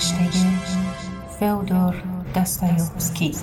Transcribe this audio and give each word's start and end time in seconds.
نوشته 0.00 0.16
فودور 1.38 1.94
دستایوفسکی. 2.34 3.34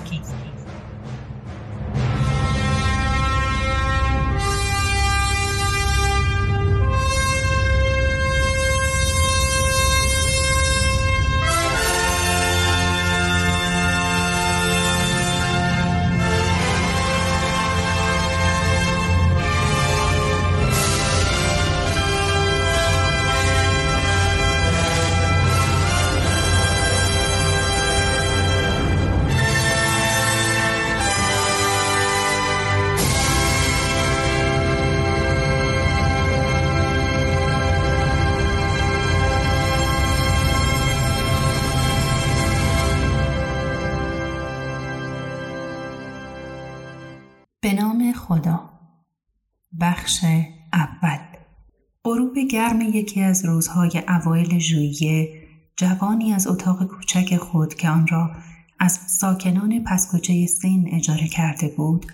یکی 52.88 53.22
از 53.22 53.44
روزهای 53.44 54.02
اوایل 54.08 54.58
ژوئیه 54.58 55.42
جوانی 55.76 56.32
از 56.32 56.46
اتاق 56.46 56.84
کوچک 56.84 57.36
خود 57.36 57.74
که 57.74 57.88
آن 57.88 58.06
را 58.06 58.30
از 58.80 58.92
ساکنان 58.92 59.84
پسکوچه 59.84 60.46
سین 60.46 60.88
اجاره 60.94 61.28
کرده 61.28 61.68
بود 61.68 62.06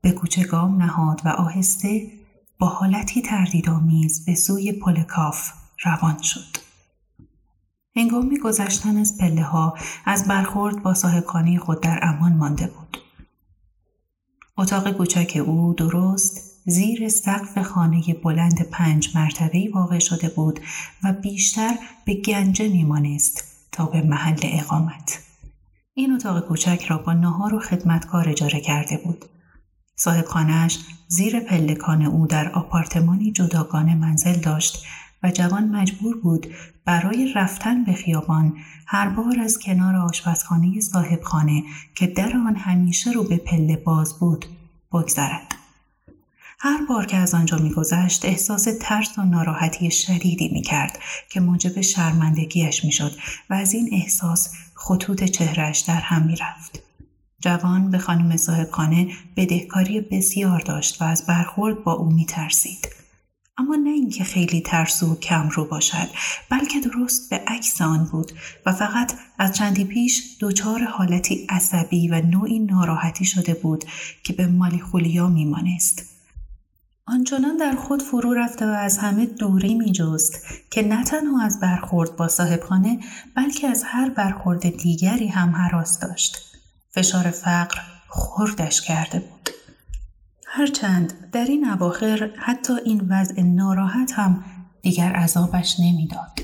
به 0.00 0.12
کوچه 0.12 0.44
گام 0.44 0.82
نهاد 0.82 1.20
و 1.24 1.28
آهسته 1.28 2.12
با 2.58 2.66
حالتی 2.66 3.22
تردیدآمیز 3.22 4.24
به 4.24 4.34
سوی 4.34 4.72
پل 4.72 5.02
کاف 5.02 5.52
روان 5.84 6.22
شد. 6.22 6.56
هنگامی 7.96 8.38
گذشتن 8.38 8.96
از 8.96 9.18
پله 9.18 9.42
ها 9.42 9.74
از 10.04 10.28
برخورد 10.28 10.82
با 10.82 10.94
صاحبخانه 10.94 11.58
خود 11.58 11.80
در 11.80 12.00
امان 12.02 12.32
مانده 12.32 12.66
بود. 12.66 12.98
اتاق 14.58 14.90
کوچک 14.90 15.42
او 15.46 15.74
درست 15.74 16.49
زیر 16.66 17.08
سقف 17.08 17.58
خانه 17.58 18.02
بلند 18.24 18.62
پنج 18.70 19.08
مرتبه‌ای 19.14 19.68
واقع 19.68 19.98
شده 19.98 20.28
بود 20.28 20.60
و 21.04 21.12
بیشتر 21.12 21.74
به 22.04 22.14
گنجه 22.14 22.68
میمانست 22.68 23.44
تا 23.72 23.86
به 23.86 24.02
محل 24.02 24.40
اقامت. 24.42 25.18
این 25.94 26.12
اتاق 26.12 26.48
کوچک 26.48 26.84
را 26.88 26.98
با 26.98 27.12
نهار 27.12 27.54
و 27.54 27.60
خدمتکار 27.60 28.28
اجاره 28.28 28.60
کرده 28.60 28.96
بود. 28.96 29.24
صاحب 29.96 30.24
خانهش 30.24 30.78
زیر 31.08 31.40
پلکان 31.40 32.02
او 32.02 32.26
در 32.26 32.52
آپارتمانی 32.52 33.32
جداگانه 33.32 33.94
منزل 33.94 34.40
داشت 34.40 34.86
و 35.22 35.30
جوان 35.30 35.68
مجبور 35.68 36.20
بود 36.20 36.46
برای 36.84 37.32
رفتن 37.34 37.84
به 37.84 37.92
خیابان 37.92 38.56
هر 38.86 39.08
بار 39.08 39.40
از 39.40 39.58
کنار 39.58 39.96
آشپزخانه 39.96 40.80
صاحب 40.80 41.22
خانه 41.22 41.62
که 41.94 42.06
در 42.06 42.36
آن 42.36 42.56
همیشه 42.56 43.10
رو 43.10 43.24
به 43.24 43.36
پله 43.36 43.76
باز 43.76 44.18
بود 44.18 44.44
بگذرد. 44.92 45.59
هر 46.62 46.86
بار 46.88 47.06
که 47.06 47.16
از 47.16 47.34
آنجا 47.34 47.58
میگذشت 47.58 48.24
احساس 48.24 48.68
ترس 48.80 49.18
و 49.18 49.22
ناراحتی 49.22 49.90
شدیدی 49.90 50.48
می‌کرد 50.48 50.98
که 51.28 51.40
موجب 51.40 51.80
شرمندگیش 51.80 52.84
می‌شد 52.84 53.12
و 53.50 53.54
از 53.54 53.74
این 53.74 53.88
احساس 53.92 54.52
خطوط 54.74 55.24
چهرش 55.24 55.78
در 55.78 56.00
هم 56.00 56.22
می‌رفت. 56.22 56.82
جوان 57.40 57.90
به 57.90 57.98
خانم 57.98 58.36
صاحبخانه 58.36 59.08
بدهکاری 59.36 60.00
بسیار 60.00 60.60
داشت 60.60 61.02
و 61.02 61.04
از 61.04 61.26
برخورد 61.26 61.84
با 61.84 61.92
او 61.92 62.12
میترسید. 62.12 62.88
اما 63.58 63.76
نه 63.76 63.90
اینکه 63.90 64.24
خیلی 64.24 64.60
ترسو 64.60 65.12
و 65.12 65.16
کم 65.16 65.48
رو 65.48 65.64
باشد 65.64 66.08
بلکه 66.50 66.80
درست 66.80 67.30
به 67.30 67.42
عکس 67.46 67.82
آن 67.82 68.04
بود 68.12 68.32
و 68.66 68.72
فقط 68.72 69.12
از 69.38 69.56
چندی 69.56 69.84
پیش 69.84 70.36
دچار 70.40 70.84
حالتی 70.84 71.46
عصبی 71.48 72.08
و 72.08 72.22
نوعی 72.22 72.58
ناراحتی 72.58 73.24
شده 73.24 73.54
بود 73.54 73.84
که 74.22 74.32
به 74.32 74.46
مالی 74.46 74.80
خولیا 74.80 75.28
میمانست 75.28 76.19
آنچنان 77.12 77.56
در 77.56 77.72
خود 77.72 78.02
فرو 78.02 78.34
رفته 78.34 78.66
و 78.66 78.68
از 78.68 78.98
همه 78.98 79.26
دوری 79.26 79.74
می 79.74 79.92
جست 79.92 80.42
که 80.70 80.82
نه 80.82 81.04
تنها 81.04 81.42
از 81.42 81.60
برخورد 81.60 82.16
با 82.16 82.28
صاحبخانه 82.28 82.98
بلکه 83.36 83.68
از 83.68 83.82
هر 83.86 84.10
برخورد 84.10 84.76
دیگری 84.76 85.28
هم 85.28 85.56
حراس 85.56 85.98
داشت. 85.98 86.56
فشار 86.90 87.30
فقر 87.30 87.78
خوردش 88.08 88.80
کرده 88.80 89.18
بود. 89.18 89.50
هرچند 90.46 91.30
در 91.32 91.44
این 91.44 91.70
اواخر 91.70 92.30
حتی 92.38 92.72
این 92.84 93.06
وضع 93.08 93.42
ناراحت 93.42 94.12
هم 94.12 94.44
دیگر 94.82 95.12
عذابش 95.12 95.80
نمی‌داد. 95.80 96.40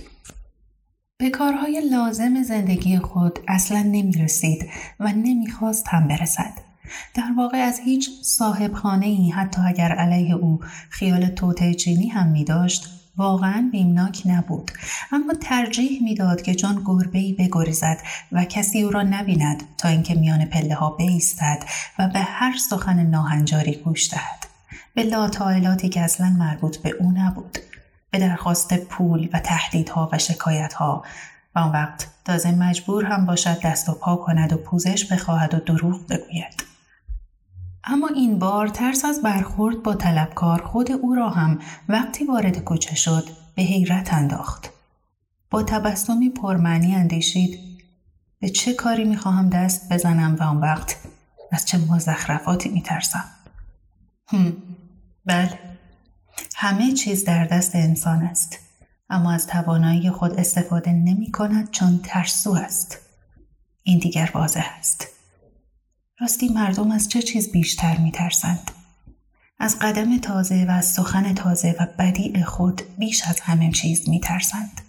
به 1.19 1.31
کارهای 1.31 1.89
لازم 1.91 2.43
زندگی 2.43 2.99
خود 2.99 3.39
اصلا 3.49 3.83
نمی 3.83 4.13
رسید 4.13 4.71
و 5.01 5.13
نمی‌خواست 5.13 5.89
هم 5.89 6.09
برسد. 6.09 6.66
در 7.15 7.33
واقع 7.37 7.59
از 7.59 7.81
هیچ 7.85 8.11
صاحب 8.23 8.73
خانه 8.73 9.07
ای 9.07 9.31
حتی 9.31 9.61
اگر 9.67 9.93
علیه 9.93 10.35
او 10.35 10.61
خیال 10.91 11.27
توته 11.27 11.75
چینی 11.75 12.09
هم 12.09 12.29
می 12.29 12.45
داشت 12.45 12.91
واقعا 13.17 13.69
بیمناک 13.73 14.23
نبود. 14.27 14.71
اما 15.13 15.35
ترجیح 15.41 16.03
می‌داد 16.03 16.43
که 16.43 16.55
چون 16.55 16.83
گربه 16.85 17.19
ای 17.19 17.33
بگریزد 17.33 17.99
و 18.33 18.45
کسی 18.45 18.83
او 18.83 18.91
را 18.91 19.03
نبیند 19.03 19.63
تا 19.79 19.89
اینکه 19.89 20.15
میان 20.15 20.45
پله 20.45 20.75
ها 20.75 20.91
بیستد 20.91 21.65
و 21.99 22.09
به 22.09 22.21
هر 22.21 22.57
سخن 22.57 23.07
ناهنجاری 23.07 23.75
گوش 23.75 24.11
دهد. 24.11 24.47
به 24.95 25.03
لاتایلاتی 25.03 25.89
که 25.89 26.01
اصلا 26.01 26.31
مربوط 26.31 26.77
به 26.77 26.91
او 27.01 27.13
نبود. 27.13 27.59
به 28.11 28.19
درخواست 28.19 28.75
پول 28.75 29.29
و 29.33 29.41
تهدیدها 29.41 30.11
و 30.13 30.19
شکایتها. 30.19 31.05
و 31.55 31.59
آن 31.59 31.73
وقت 31.73 32.07
تازه 32.25 32.51
مجبور 32.51 33.05
هم 33.05 33.27
باشد 33.27 33.61
دست 33.61 33.89
و 33.89 33.93
پا 33.93 34.17
کند 34.17 34.53
و 34.53 34.57
پوزش 34.57 35.13
بخواهد 35.13 35.55
و 35.55 35.59
دروغ 35.59 36.07
بگوید. 36.07 36.76
اما 37.87 38.09
این 38.09 38.39
بار 38.39 38.69
ترس 38.69 39.05
از 39.05 39.23
برخورد 39.23 39.83
با 39.83 39.95
طلبکار 39.95 40.63
خود 40.63 40.93
او 40.93 41.15
را 41.15 41.31
هم 41.31 41.59
وقتی 41.89 42.25
وارد 42.25 42.59
کوچه 42.59 42.95
شد 42.95 43.29
به 43.55 43.63
حیرت 43.63 44.15
انداخت. 44.15 44.71
با 45.51 45.63
تبسمی 45.63 46.31
پرمعنی 46.31 46.95
اندیشید 46.95 47.61
به 48.41 48.49
چه 48.49 48.75
کاری 48.75 49.05
می‌خواهم 49.05 49.51
دست 49.51 49.93
بزنم 49.93 50.37
و 50.41 50.43
آن 50.43 50.57
وقت 50.57 50.97
از 51.53 51.67
چه 51.67 51.79
مزخرفاتی 51.79 52.69
میترسم. 52.69 53.25
هم 54.29 54.57
بله 55.25 55.59
همه 56.57 56.93
چیز 56.93 57.25
در 57.25 57.45
دست 57.45 57.77
انسان 57.77 58.23
است 58.23 58.59
اما 59.11 59.33
از 59.33 59.47
توانایی 59.47 60.11
خود 60.11 60.41
استفاده 60.41 60.93
نمی 60.93 61.31
کند 61.33 61.71
چون 61.71 62.01
ترسو 62.05 62.53
است. 62.53 62.99
این 63.83 63.99
دیگر 63.99 64.31
واضح 64.35 64.67
است. 64.79 65.16
راستی 66.21 66.49
مردم 66.49 66.91
از 66.91 67.09
چه 67.09 67.23
چیز 67.23 67.53
بیشتر 67.53 67.97
می 67.97 68.13
ترسند؟ 68.13 68.71
از 69.59 69.79
قدم 69.79 70.19
تازه 70.19 70.65
و 70.69 70.71
از 70.71 70.87
سخن 70.87 71.35
تازه 71.35 71.77
و 71.81 71.87
بدیع 71.99 72.43
خود 72.43 72.83
بیش 72.99 73.23
از 73.29 73.41
همه 73.41 73.73
چیز 73.73 74.09
می 74.09 74.21
ترسند. 74.21 74.81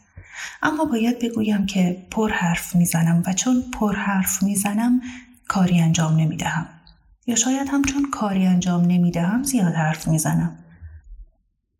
اما 0.63 0.85
باید 0.85 1.19
بگویم 1.19 1.65
که 1.65 2.07
پر 2.11 2.31
حرف 2.31 2.75
می‌زنم 2.75 3.23
و 3.25 3.33
چون 3.33 3.63
پر 3.73 3.95
حرف 3.95 4.43
می‌زنم 4.43 5.01
کاری 5.47 5.79
انجام 5.79 6.15
نمی 6.15 6.37
دهم. 6.37 6.67
یا 7.27 7.35
شاید 7.35 7.67
هم 7.71 7.83
چون 7.83 8.11
کاری 8.11 8.45
انجام 8.45 8.81
نمی 8.81 9.11
دهم 9.11 9.43
زیاد 9.43 9.73
حرف 9.73 10.07
می‌زنم. 10.07 10.57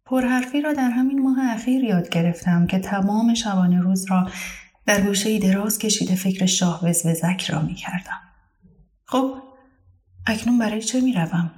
پرحرفی 0.06 0.62
را 0.62 0.74
در 0.74 0.90
همین 0.90 1.22
ماه 1.22 1.38
اخیر 1.52 1.84
یاد 1.84 2.10
گرفتم 2.10 2.68
که 2.68 2.80
تمام 2.80 3.34
شبانه 3.34 3.82
روز 3.82 4.12
را 4.12 4.30
در 4.86 5.02
گوشه 5.02 5.40
دراز 5.40 5.80
کشیده 5.80 6.16
فکر 6.16 6.46
شاه 6.46 6.90
وزوزک 6.90 7.50
را 7.50 7.62
می 7.62 7.76
کردم. 7.76 8.27
خب 9.10 9.38
اکنون 10.28 10.58
برای 10.58 10.82
چه 10.82 11.02
می 11.02 11.14
روم؟ 11.14 11.52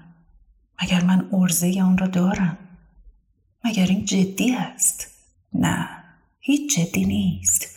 مگر 0.83 1.03
من 1.03 1.29
ارزه 1.33 1.81
آن 1.81 1.97
را 1.97 2.07
دارم؟ 2.07 2.57
مگر 3.63 3.85
این 3.85 4.05
جدی 4.05 4.55
است؟ 4.55 5.07
نه 5.53 5.89
هیچ 6.39 6.75
جدی 6.75 7.05
نیست 7.05 7.67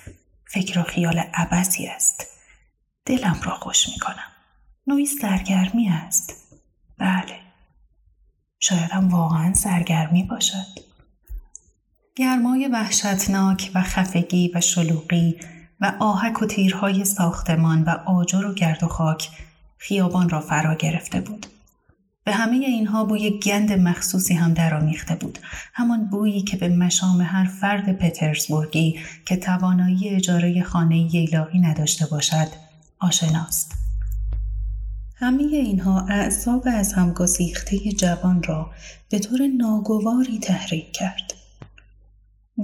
فکر 0.47 0.79
و 0.79 0.83
خیال 0.83 1.19
عبسی 1.19 1.87
است 1.87 2.27
دلم 3.07 3.41
را 3.45 3.55
خوش 3.55 3.89
می 3.89 3.99
کنم 3.99 4.33
نوعی 4.87 5.07
سرگرمی 5.07 5.89
است 5.89 6.35
بله 6.99 7.41
شاید 8.59 8.91
هم 8.91 9.09
واقعا 9.09 9.55
سرگرمی 9.55 10.23
باشد 10.23 10.67
گرمای 12.17 12.69
وحشتناک 12.69 13.71
و 13.75 13.83
خفگی 13.83 14.53
و 14.55 14.61
شلوغی 14.61 15.41
و 15.81 15.93
آهک 16.01 16.43
و 16.43 16.47
تیرهای 16.47 17.05
ساختمان 17.05 17.83
و 17.83 17.91
آجر 17.91 18.47
و 18.47 18.55
گرد 18.55 18.85
و 18.85 18.89
خاک 18.89 19.31
خیابان 19.83 20.29
را 20.29 20.41
فرا 20.41 20.75
گرفته 20.75 21.21
بود. 21.21 21.47
به 22.25 22.33
همه 22.33 22.57
اینها 22.57 23.05
بوی 23.05 23.31
گند 23.31 23.73
مخصوصی 23.73 24.35
هم 24.35 24.55
درآمیخته 24.55 25.15
بود. 25.15 25.39
همان 25.75 26.05
بویی 26.05 26.43
که 26.43 26.57
به 26.57 26.69
مشام 26.69 27.21
هر 27.21 27.45
فرد 27.45 27.99
پترزبورگی 27.99 28.99
که 29.27 29.37
توانایی 29.37 30.09
اجاره 30.09 30.63
خانه 30.63 31.15
ییلاقی 31.15 31.59
نداشته 31.59 32.07
باشد 32.07 32.49
آشناست. 33.01 33.73
همه 35.17 35.43
اینها 35.43 36.07
اعصاب 36.07 36.63
از 36.67 36.93
هم 36.93 37.13
گسیخته 37.13 37.93
جوان 37.93 38.43
را 38.43 38.71
به 39.11 39.19
طور 39.19 39.47
ناگواری 39.47 40.39
تحریک 40.39 40.93
کرد. 40.93 41.32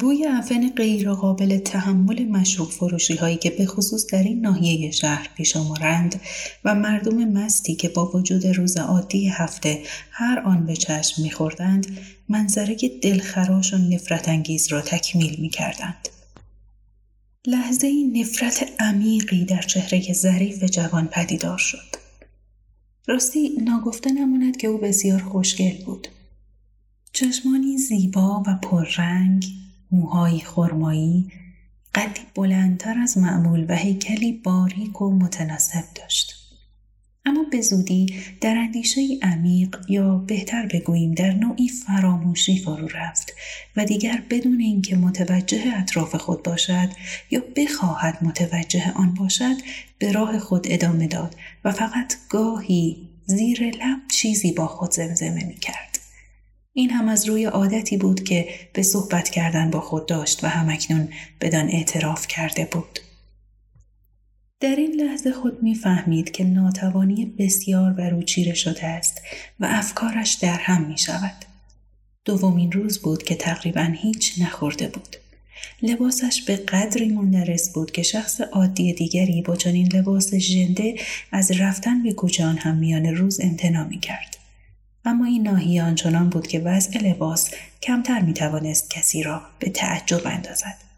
بوی 0.01 0.25
عفن 0.25 0.69
غیرقابل 0.69 1.59
تحمل 1.59 2.25
مشروب 2.25 2.69
فروشی 2.71 3.15
هایی 3.15 3.37
که 3.37 3.51
به 3.51 3.67
خصوص 3.67 4.07
در 4.13 4.23
این 4.23 4.41
ناحیه 4.41 4.91
شهر 4.91 5.31
پیش 5.37 5.57
آمارند 5.57 6.21
و 6.65 6.75
مردم 6.75 7.25
مستی 7.25 7.75
که 7.75 7.89
با 7.89 8.11
وجود 8.15 8.47
روز 8.47 8.77
عادی 8.77 9.29
هفته 9.29 9.83
هر 10.11 10.39
آن 10.39 10.67
به 10.67 10.77
چشم 10.77 11.23
میخوردند 11.23 11.99
منظره 12.29 12.77
دلخراش 13.03 13.75
و 13.75 13.79
نفرت 13.79 14.29
انگیز 14.29 14.73
را 14.73 14.81
تکمیل 14.81 15.41
می 15.41 15.49
کردند. 15.49 16.09
لحظه 17.47 17.93
نفرت 18.13 18.69
عمیقی 18.79 19.45
در 19.45 19.63
چهره 19.63 20.13
ظریف 20.13 20.65
جوان 20.65 21.07
پدیدار 21.07 21.59
شد. 21.59 21.97
راستی 23.07 23.49
ناگفته 23.49 24.13
نماند 24.13 24.57
که 24.57 24.69
او 24.69 24.79
بسیار 24.79 25.23
خوشگل 25.23 25.85
بود. 25.85 26.09
چشمانی 27.13 27.79
زیبا 27.79 28.43
و 28.47 28.59
پررنگ 28.63 29.45
موهایی 29.93 30.41
خرمایی 30.41 31.33
قدی 31.95 32.21
بلندتر 32.35 32.99
از 32.99 33.19
معمول 33.19 33.67
و 33.69 33.75
هیکلی 33.75 34.33
باریک 34.33 35.03
و 35.03 35.11
متناسب 35.11 35.85
داشت 35.95 36.35
اما 37.25 37.45
به 37.51 37.61
زودی 37.61 38.15
در 38.41 38.57
اندیشه 38.57 39.01
عمیق 39.23 39.77
یا 39.89 40.19
بهتر 40.19 40.67
بگوییم 40.67 41.13
در 41.13 41.33
نوعی 41.33 41.69
فراموشی 41.69 42.59
فرو 42.59 42.89
رفت 42.89 43.33
و 43.77 43.85
دیگر 43.85 44.23
بدون 44.31 44.61
اینکه 44.61 44.97
متوجه 44.97 45.63
اطراف 45.77 46.15
خود 46.15 46.43
باشد 46.43 46.89
یا 47.31 47.43
بخواهد 47.57 48.19
متوجه 48.23 48.93
آن 48.93 49.15
باشد 49.15 49.57
به 49.99 50.13
راه 50.13 50.39
خود 50.39 50.67
ادامه 50.71 51.07
داد 51.07 51.37
و 51.65 51.73
فقط 51.73 52.15
گاهی 52.29 53.09
زیر 53.27 53.65
لب 53.65 53.99
چیزی 54.13 54.53
با 54.53 54.67
خود 54.67 54.91
زمزمه 54.91 55.45
می 55.45 55.55
کرد. 55.55 55.88
این 56.79 56.91
هم 56.91 57.09
از 57.09 57.29
روی 57.29 57.45
عادتی 57.45 57.97
بود 57.97 58.25
که 58.25 58.49
به 58.73 58.83
صحبت 58.83 59.29
کردن 59.29 59.71
با 59.71 59.81
خود 59.81 60.07
داشت 60.07 60.45
و 60.45 60.47
همکنون 60.47 61.09
بدان 61.41 61.69
اعتراف 61.69 62.27
کرده 62.27 62.65
بود. 62.65 62.99
در 64.61 64.77
این 64.77 64.93
لحظه 64.93 65.33
خود 65.33 65.63
می‌فهمید 65.63 66.31
که 66.31 66.45
ناتوانی 66.45 67.27
بسیار 67.39 67.93
بر 67.93 68.15
او 68.15 68.23
چیره 68.23 68.55
شده 68.55 68.87
است 68.87 69.23
و 69.61 69.67
افکارش 69.71 70.35
در 70.35 70.59
هم 70.59 70.83
می 70.83 70.99
شود. 70.99 71.45
دومین 72.25 72.73
روز 72.73 72.99
بود 72.99 73.23
که 73.23 73.35
تقریبا 73.35 73.93
هیچ 73.95 74.35
نخورده 74.39 74.89
بود. 74.89 75.17
لباسش 75.83 76.43
به 76.43 76.57
قدری 76.57 77.09
مندرس 77.09 77.73
بود 77.73 77.91
که 77.91 78.03
شخص 78.03 78.41
عادی 78.41 78.93
دیگری 78.93 79.43
با 79.43 79.57
چنین 79.57 79.93
لباس 79.93 80.35
ژنده 80.35 80.95
از 81.33 81.51
رفتن 81.51 82.03
به 82.03 82.13
کوچه 82.13 82.45
آن 82.45 82.59
هم 82.59 82.77
میان 82.77 83.07
روز 83.07 83.41
امتناع 83.41 83.87
می 83.87 83.99
کرد. 83.99 84.48
اما 85.05 85.25
این 85.25 85.43
ناحیه 85.43 85.83
آنچنان 85.83 86.29
بود 86.29 86.47
که 86.47 86.61
وضع 86.61 86.99
لباس 86.99 87.51
کمتر 87.83 88.21
می 88.21 88.35
توانست 88.35 88.91
کسی 88.91 89.23
را 89.23 89.43
به 89.59 89.71
تعجب 89.71 90.27
اندازد. 90.27 90.89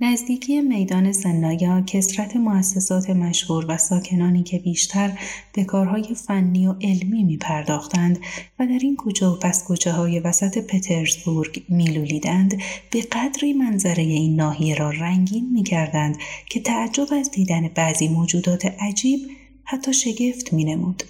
نزدیکی 0.00 0.60
میدان 0.60 1.12
سنایا 1.12 1.80
کسرت 1.86 2.36
مؤسسات 2.36 3.10
مشهور 3.10 3.64
و 3.68 3.78
ساکنانی 3.78 4.42
که 4.42 4.58
بیشتر 4.58 5.18
به 5.52 5.64
کارهای 5.64 6.14
فنی 6.14 6.66
و 6.66 6.74
علمی 6.80 7.24
می 7.24 7.36
پرداختند 7.36 8.18
و 8.58 8.66
در 8.66 8.78
این 8.82 8.96
کوچه 8.96 9.26
و 9.26 9.36
پس 9.36 9.64
کوچه 9.64 9.92
های 9.92 10.20
وسط 10.20 10.58
پترزبورگ 10.58 11.62
میلولیدند 11.68 12.60
به 12.90 13.00
قدری 13.00 13.52
منظره 13.52 14.02
این 14.02 14.36
ناحیه 14.36 14.74
را 14.74 14.90
رنگین 14.90 15.50
می 15.52 15.62
کردند 15.62 16.16
که 16.48 16.60
تعجب 16.60 17.06
از 17.12 17.30
دیدن 17.30 17.68
بعضی 17.68 18.08
موجودات 18.08 18.66
عجیب 18.80 19.20
حتی 19.64 19.94
شگفت 19.94 20.52
می 20.52 20.64
نمود. 20.64 21.02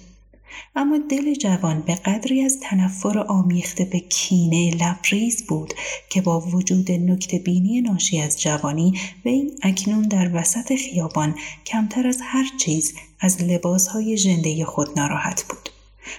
اما 0.75 0.97
دل 1.09 1.33
جوان 1.33 1.81
به 1.81 1.95
قدری 1.95 2.41
از 2.41 2.59
تنفر 2.59 3.19
آمیخته 3.19 3.85
به 3.85 3.99
کینه 3.99 4.71
لبریز 4.71 5.45
بود 5.47 5.73
که 6.09 6.21
با 6.21 6.39
وجود 6.39 6.91
نکت 6.91 7.35
بینی 7.35 7.81
ناشی 7.81 8.21
از 8.21 8.41
جوانی 8.41 8.99
و 9.25 9.29
این 9.29 9.51
اکنون 9.61 10.01
در 10.01 10.31
وسط 10.33 10.75
خیابان 10.75 11.35
کمتر 11.65 12.07
از 12.07 12.19
هر 12.23 12.45
چیز 12.59 12.93
از 13.19 13.43
لباسهای 13.43 14.17
ژنده 14.17 14.65
خود 14.65 14.99
ناراحت 14.99 15.43
بود. 15.49 15.69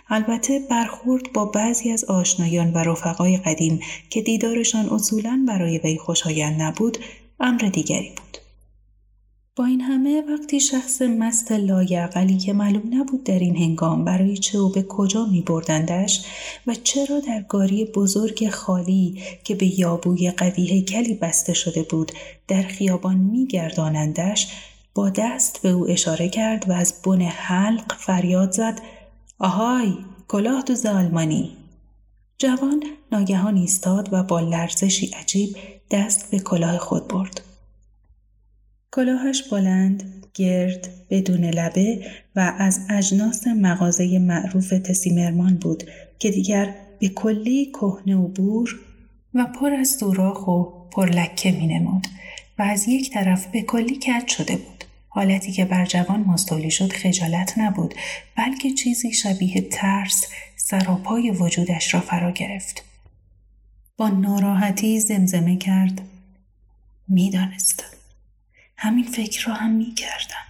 البته 0.08 0.58
برخورد 0.70 1.32
با 1.32 1.44
بعضی 1.44 1.90
از 1.90 2.04
آشنایان 2.04 2.72
و 2.72 2.78
رفقای 2.78 3.36
قدیم 3.36 3.80
که 4.10 4.22
دیدارشان 4.22 4.88
اصولا 4.88 5.44
برای 5.48 5.78
وی 5.78 5.98
خوشایند 5.98 6.62
نبود 6.62 6.98
امر 7.40 7.60
دیگری 7.60 8.08
بود. 8.08 8.45
با 9.56 9.64
این 9.64 9.80
همه 9.80 10.22
وقتی 10.28 10.60
شخص 10.60 11.02
مست 11.02 11.52
لایعقلی 11.52 12.36
که 12.36 12.52
معلوم 12.52 13.00
نبود 13.00 13.24
در 13.24 13.38
این 13.38 13.56
هنگام 13.56 14.04
برای 14.04 14.38
چه 14.38 14.58
و 14.58 14.68
به 14.68 14.82
کجا 14.82 15.26
می 15.26 15.40
بردندش 15.40 16.24
و 16.66 16.74
چرا 16.74 17.20
در 17.20 17.44
گاری 17.48 17.84
بزرگ 17.84 18.48
خالی 18.48 19.22
که 19.44 19.54
به 19.54 19.80
یابوی 19.80 20.30
قوی 20.30 20.82
کلی 20.82 21.14
بسته 21.14 21.54
شده 21.54 21.82
بود 21.82 22.12
در 22.48 22.62
خیابان 22.62 23.16
می 23.16 23.46
گردانندش 23.46 24.48
با 24.94 25.10
دست 25.10 25.62
به 25.62 25.68
او 25.68 25.90
اشاره 25.90 26.28
کرد 26.28 26.68
و 26.68 26.72
از 26.72 26.94
بن 27.04 27.22
حلق 27.22 27.92
فریاد 27.98 28.52
زد 28.52 28.80
آهای 29.38 29.92
کلاه 30.28 30.62
دوز 30.62 30.86
آلمانی. 30.86 31.56
جوان 32.38 32.82
ناگهان 33.12 33.56
ایستاد 33.56 34.08
و 34.12 34.22
با 34.22 34.40
لرزشی 34.40 35.06
عجیب 35.06 35.56
دست 35.90 36.30
به 36.30 36.38
کلاه 36.38 36.78
خود 36.78 37.08
برد. 37.08 37.45
کلاهش 38.96 39.42
بلند، 39.42 40.26
گرد، 40.34 40.88
بدون 41.10 41.44
لبه 41.44 42.06
و 42.36 42.54
از 42.58 42.80
اجناس 42.90 43.46
مغازه 43.46 44.18
معروف 44.18 44.68
تسیمرمان 44.68 45.56
بود 45.56 45.84
که 46.18 46.30
دیگر 46.30 46.74
به 46.98 47.08
کلی 47.08 47.66
کهنه 47.66 48.16
و 48.16 48.28
بور 48.28 48.80
و 49.34 49.46
پر 49.60 49.72
از 49.72 49.88
سوراخ 49.88 50.48
و 50.48 50.64
پر 50.90 51.10
لکه 51.10 51.52
می 51.52 51.66
نمود 51.66 52.06
و 52.58 52.62
از 52.62 52.88
یک 52.88 53.10
طرف 53.10 53.46
به 53.46 53.62
کلی 53.62 53.96
کج 53.96 54.28
شده 54.28 54.56
بود. 54.56 54.84
حالتی 55.08 55.52
که 55.52 55.64
بر 55.64 55.86
جوان 55.86 56.20
مستولی 56.20 56.70
شد 56.70 56.92
خجالت 56.92 57.54
نبود 57.58 57.94
بلکه 58.36 58.72
چیزی 58.72 59.12
شبیه 59.12 59.60
ترس 59.70 60.26
سراپای 60.56 61.30
وجودش 61.30 61.94
را 61.94 62.00
فرا 62.00 62.30
گرفت. 62.30 62.82
با 63.96 64.08
ناراحتی 64.08 65.00
زمزمه 65.00 65.56
کرد 65.56 66.00
می‌دانستم 67.08 67.95
همین 68.86 69.04
فکر 69.04 69.46
را 69.48 69.54
هم 69.54 69.70
می 69.70 69.94
کردم. 69.94 70.46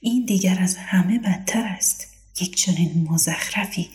این 0.00 0.24
دیگر 0.24 0.58
از 0.60 0.76
همه 0.76 1.18
بدتر 1.18 1.64
است. 1.64 2.06
یک 2.40 2.56
چنین 2.56 3.08
مزخرفی 3.10 3.90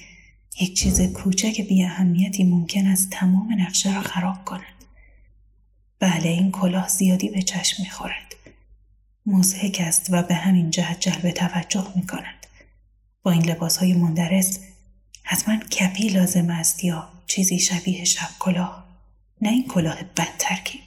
یک 0.62 0.78
چیز 0.78 1.02
کوچک 1.02 1.62
بی 1.62 1.84
اهمیتی 1.84 2.44
ممکن 2.44 2.88
است 2.88 3.10
تمام 3.10 3.62
نقشه 3.62 3.96
را 3.96 4.02
خراب 4.02 4.46
کند. 4.46 4.86
بله 6.00 6.30
این 6.30 6.52
کلاه 6.52 6.88
زیادی 6.88 7.30
به 7.30 7.42
چشم 7.42 7.84
می 7.84 7.90
خورد. 7.90 8.36
مزهک 9.26 9.82
است 9.86 10.08
و 10.10 10.24
به 10.24 10.36
همین 10.36 10.70
جهت 10.70 11.00
جلب 11.00 11.32
توجه 11.32 11.88
می 11.96 12.08
کند. 12.08 12.46
با 13.24 13.32
این 13.32 13.46
لباس 13.46 13.78
های 13.78 13.94
مندرس 13.94 14.60
حتما 15.24 15.58
کپی 15.58 16.08
لازم 16.08 16.50
است 16.50 16.84
یا 16.84 17.10
چیزی 17.28 17.60
شبیه 17.60 18.04
شب 18.04 18.30
کلاه 18.40 18.86
نه 19.42 19.50
این 19.50 19.68
کلاه 19.68 20.04
بد 20.04 20.38
ترکیب. 20.40 20.85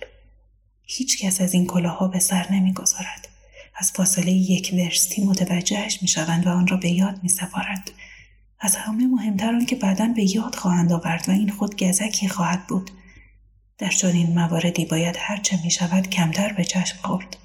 هیچ 0.90 1.18
کس 1.18 1.40
از 1.40 1.54
این 1.54 1.66
کلاها 1.66 2.09
به 2.09 2.18
سر 2.18 2.52
نمی‌گذارد. 2.52 3.28
از 3.76 3.92
فاصله 3.92 4.33
یک 4.33 4.71
ورستی 4.73 5.25
متوجهش 5.25 6.02
می 6.02 6.09
شوند 6.09 6.47
و 6.47 6.50
آن 6.50 6.66
را 6.66 6.76
به 6.76 6.90
یاد 6.90 7.23
می 7.23 7.28
سپارند. 7.28 7.90
از 8.61 8.76
همه 8.76 9.07
مهمتر 9.07 9.54
آن 9.54 9.66
که 9.66 9.76
بعدا 9.76 10.07
به 10.16 10.35
یاد 10.35 10.54
خواهند 10.54 10.92
آورد 10.92 11.28
و 11.28 11.33
این 11.33 11.50
خود 11.50 11.83
گزکی 11.83 12.28
خواهد 12.28 12.66
بود. 12.66 12.90
در 13.78 13.90
چنین 13.90 14.38
مواردی 14.38 14.85
باید 14.85 15.16
هرچه 15.18 15.59
می 15.64 15.71
شود 15.71 16.11
کمتر 16.11 16.52
به 16.52 16.64
چشم 16.64 16.97
خورد. 17.02 17.37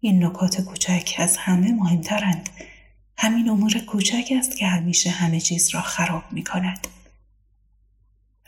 این 0.00 0.24
نکات 0.24 0.60
کوچک 0.60 1.14
از 1.18 1.36
همه 1.36 1.72
مهمترند. 1.72 2.48
همین 3.18 3.48
امور 3.48 3.78
کوچک 3.78 4.32
است 4.38 4.56
که 4.56 4.66
همیشه 4.66 5.10
همه 5.10 5.40
چیز 5.40 5.68
را 5.68 5.80
خراب 5.80 6.24
می 6.30 6.44
کند. 6.44 6.86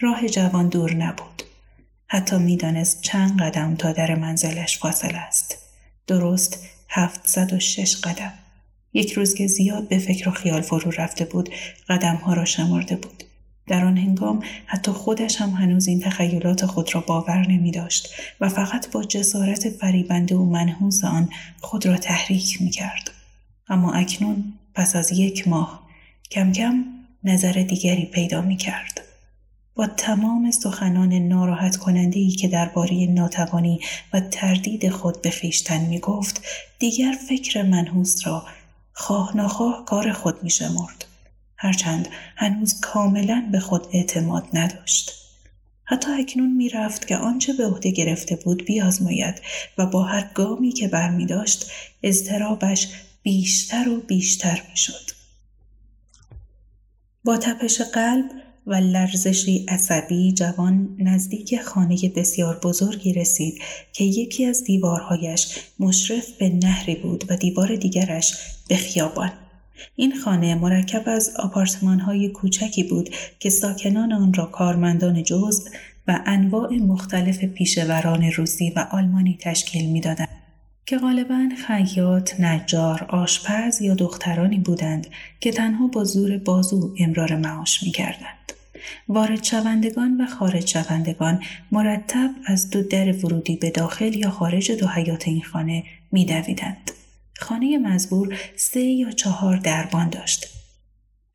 راه 0.00 0.28
جوان 0.28 0.68
دور 0.68 0.94
نبود. 0.94 1.47
حتی 2.10 2.38
می‌دانست 2.38 3.02
چند 3.02 3.42
قدم 3.42 3.74
تا 3.74 3.92
در 3.92 4.14
منزلش 4.14 4.78
فاصل 4.78 5.14
است. 5.14 5.58
درست 6.06 6.66
هفتصد 6.88 7.52
و 7.52 7.60
شش 7.60 7.96
قدم. 7.96 8.32
یک 8.92 9.12
روز 9.12 9.34
که 9.34 9.46
زیاد 9.46 9.88
به 9.88 9.98
فکر 9.98 10.28
و 10.28 10.32
خیال 10.32 10.60
فرو 10.60 10.90
رفته 10.90 11.24
بود 11.24 11.48
قدمها 11.88 12.34
را 12.34 12.44
شمرده 12.44 12.96
بود. 12.96 13.24
در 13.66 13.84
آن 13.84 13.98
هنگام 13.98 14.42
حتی 14.66 14.92
خودش 14.92 15.36
هم 15.36 15.50
هنوز 15.50 15.88
این 15.88 16.00
تخیلات 16.00 16.66
خود 16.66 16.94
را 16.94 17.00
باور 17.00 17.46
نمی 17.48 17.70
داشت 17.70 18.08
و 18.40 18.48
فقط 18.48 18.90
با 18.90 19.04
جسارت 19.04 19.68
فریبنده 19.68 20.34
و 20.34 20.44
منحوس 20.44 21.04
آن 21.04 21.30
خود 21.60 21.86
را 21.86 21.96
تحریک 21.96 22.62
می 22.62 22.70
کرد. 22.70 23.10
اما 23.68 23.92
اکنون 23.92 24.52
پس 24.74 24.96
از 24.96 25.12
یک 25.12 25.48
ماه 25.48 25.88
کم 26.30 26.52
کم 26.52 26.84
نظر 27.24 27.52
دیگری 27.52 28.04
پیدا 28.04 28.40
می 28.40 28.56
کرد. 28.56 29.07
با 29.78 29.86
تمام 29.86 30.50
سخنان 30.50 31.12
ناراحت 31.12 31.76
کننده 31.76 32.18
ای 32.18 32.30
که 32.30 32.48
درباره 32.48 33.06
ناتوانی 33.06 33.80
و 34.12 34.20
تردید 34.20 34.88
خود 34.88 35.22
به 35.22 35.30
خیشتن 35.30 35.80
می 35.80 35.98
گفت 35.98 36.42
دیگر 36.78 37.14
فکر 37.28 37.62
منحوس 37.62 38.26
را 38.26 38.46
خواه 38.92 39.36
نخواه 39.36 39.84
کار 39.84 40.12
خود 40.12 40.42
می 40.42 40.50
شمرد. 40.50 41.04
هرچند 41.56 42.08
هنوز 42.36 42.80
کاملا 42.80 43.48
به 43.52 43.60
خود 43.60 43.86
اعتماد 43.92 44.44
نداشت. 44.52 45.12
حتی 45.84 46.10
اکنون 46.10 46.56
می‌رفت 46.56 47.06
که 47.06 47.16
آنچه 47.16 47.52
به 47.52 47.66
عهده 47.66 47.90
گرفته 47.90 48.36
بود 48.36 48.64
بیازماید 48.64 49.42
و 49.78 49.86
با 49.86 50.02
هر 50.02 50.30
گامی 50.34 50.72
که 50.72 50.88
برمی 50.88 51.26
داشت 51.26 51.70
اضطرابش 52.02 52.88
بیشتر 53.22 53.88
و 53.88 54.00
بیشتر 54.00 54.62
می‌شد. 54.70 55.10
با 57.24 57.36
تپش 57.36 57.80
قلب 57.80 58.30
و 58.68 58.74
لرزشی 58.74 59.66
عصبی 59.68 60.32
جوان 60.32 60.96
نزدیک 60.98 61.60
خانه 61.60 61.96
بسیار 62.16 62.58
بزرگی 62.62 63.12
رسید 63.12 63.58
که 63.92 64.04
یکی 64.04 64.44
از 64.44 64.64
دیوارهایش 64.64 65.58
مشرف 65.80 66.30
به 66.38 66.48
نهری 66.48 66.94
بود 66.94 67.24
و 67.28 67.36
دیوار 67.36 67.76
دیگرش 67.76 68.34
به 68.68 68.76
خیابان. 68.76 69.32
این 69.96 70.18
خانه 70.18 70.54
مرکب 70.54 71.02
از 71.06 71.30
آپارتمان 71.38 72.00
های 72.00 72.28
کوچکی 72.28 72.82
بود 72.82 73.10
که 73.38 73.50
ساکنان 73.50 74.12
آن 74.12 74.34
را 74.34 74.46
کارمندان 74.46 75.22
جزء 75.22 75.70
و 76.08 76.20
انواع 76.26 76.72
مختلف 76.72 77.44
پیشوران 77.44 78.22
روسی 78.22 78.72
و 78.76 78.86
آلمانی 78.90 79.38
تشکیل 79.40 79.90
می‌دادند 79.90 80.28
که 80.86 80.98
غالبا 80.98 81.48
خیاط، 81.66 82.40
نجار، 82.40 83.06
آشپز 83.08 83.80
یا 83.80 83.94
دخترانی 83.94 84.58
بودند 84.58 85.06
که 85.40 85.52
تنها 85.52 85.86
با 85.86 86.04
زور 86.04 86.38
بازو 86.38 86.94
امرار 86.98 87.36
معاش 87.36 87.82
می 87.82 87.90
کردند. 87.90 88.52
وارد 89.08 89.44
شوندگان 89.44 90.20
و 90.20 90.26
خارج 90.26 90.66
شوندگان 90.66 91.42
مرتب 91.72 92.30
از 92.46 92.70
دو 92.70 92.82
در 92.82 93.12
ورودی 93.12 93.56
به 93.56 93.70
داخل 93.70 94.14
یا 94.14 94.30
خارج 94.30 94.72
دو 94.72 94.86
حیات 94.86 95.28
این 95.28 95.42
خانه 95.42 95.84
می 96.12 96.24
دویدند. 96.24 96.90
خانه 97.38 97.78
مزبور 97.78 98.38
سه 98.56 98.80
یا 98.80 99.10
چهار 99.10 99.56
دربان 99.56 100.08
داشت. 100.08 100.46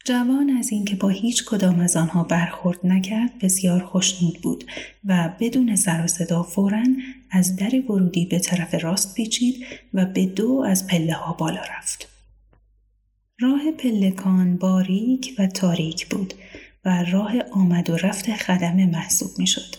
جوان 0.06 0.50
از 0.50 0.72
اینکه 0.72 0.96
با 0.96 1.10
هیچ 1.10 1.46
کدام 1.46 1.80
از 1.80 1.98
آنها 1.98 2.24
برخورد 2.24 2.80
نکرد 2.84 3.40
بسیار 3.40 3.86
خوشنود 3.86 4.42
بود 4.42 4.64
و 5.06 5.30
بدون 5.40 5.76
سر 5.76 6.04
و 6.04 6.08
صدا 6.08 6.44
فورا 6.44 6.84
از 7.32 7.56
در 7.56 7.72
ورودی 7.90 8.26
به 8.26 8.40
طرف 8.40 8.84
راست 8.84 9.16
پیچید 9.16 9.66
و 9.94 10.06
به 10.06 10.26
دو 10.26 10.64
از 10.68 10.88
پله 10.88 11.14
ها 11.14 11.34
بالا 11.34 11.62
رفت. 11.78 12.08
راه 13.40 13.72
پلکان 13.72 14.58
باریک 14.58 15.36
و 15.40 15.48
تاریک 15.48 16.08
بود 16.08 16.34
و 16.86 17.04
راه 17.04 17.34
آمد 17.52 17.90
و 17.90 17.98
رفت 17.98 18.36
خدمه 18.36 18.86
محسوب 18.86 19.32
می 19.38 19.48
شد. 19.48 19.76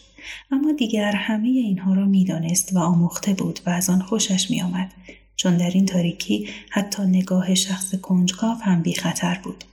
اما 0.51 0.73
دیگر 0.73 1.13
همه 1.13 1.49
اینها 1.49 1.95
را 1.95 2.05
می‌دانست 2.05 2.77
و 2.77 2.79
آموخته 2.79 3.35
بود 3.35 3.61
و 3.67 3.71
از 3.71 3.91
آن 3.91 4.03
خوشش 4.03 4.51
می 4.51 4.63
آمد 4.63 4.93
چون 5.37 5.57
در 5.57 5.71
این 5.71 5.87
تاریکی 5.87 6.49
حتی 6.71 7.03
نگاه 7.03 7.55
شخص 7.55 7.95
کنجکاو 7.95 8.59
هم 8.63 8.83
بی 8.83 8.95
خطر 8.95 9.41
بود. 9.45 9.65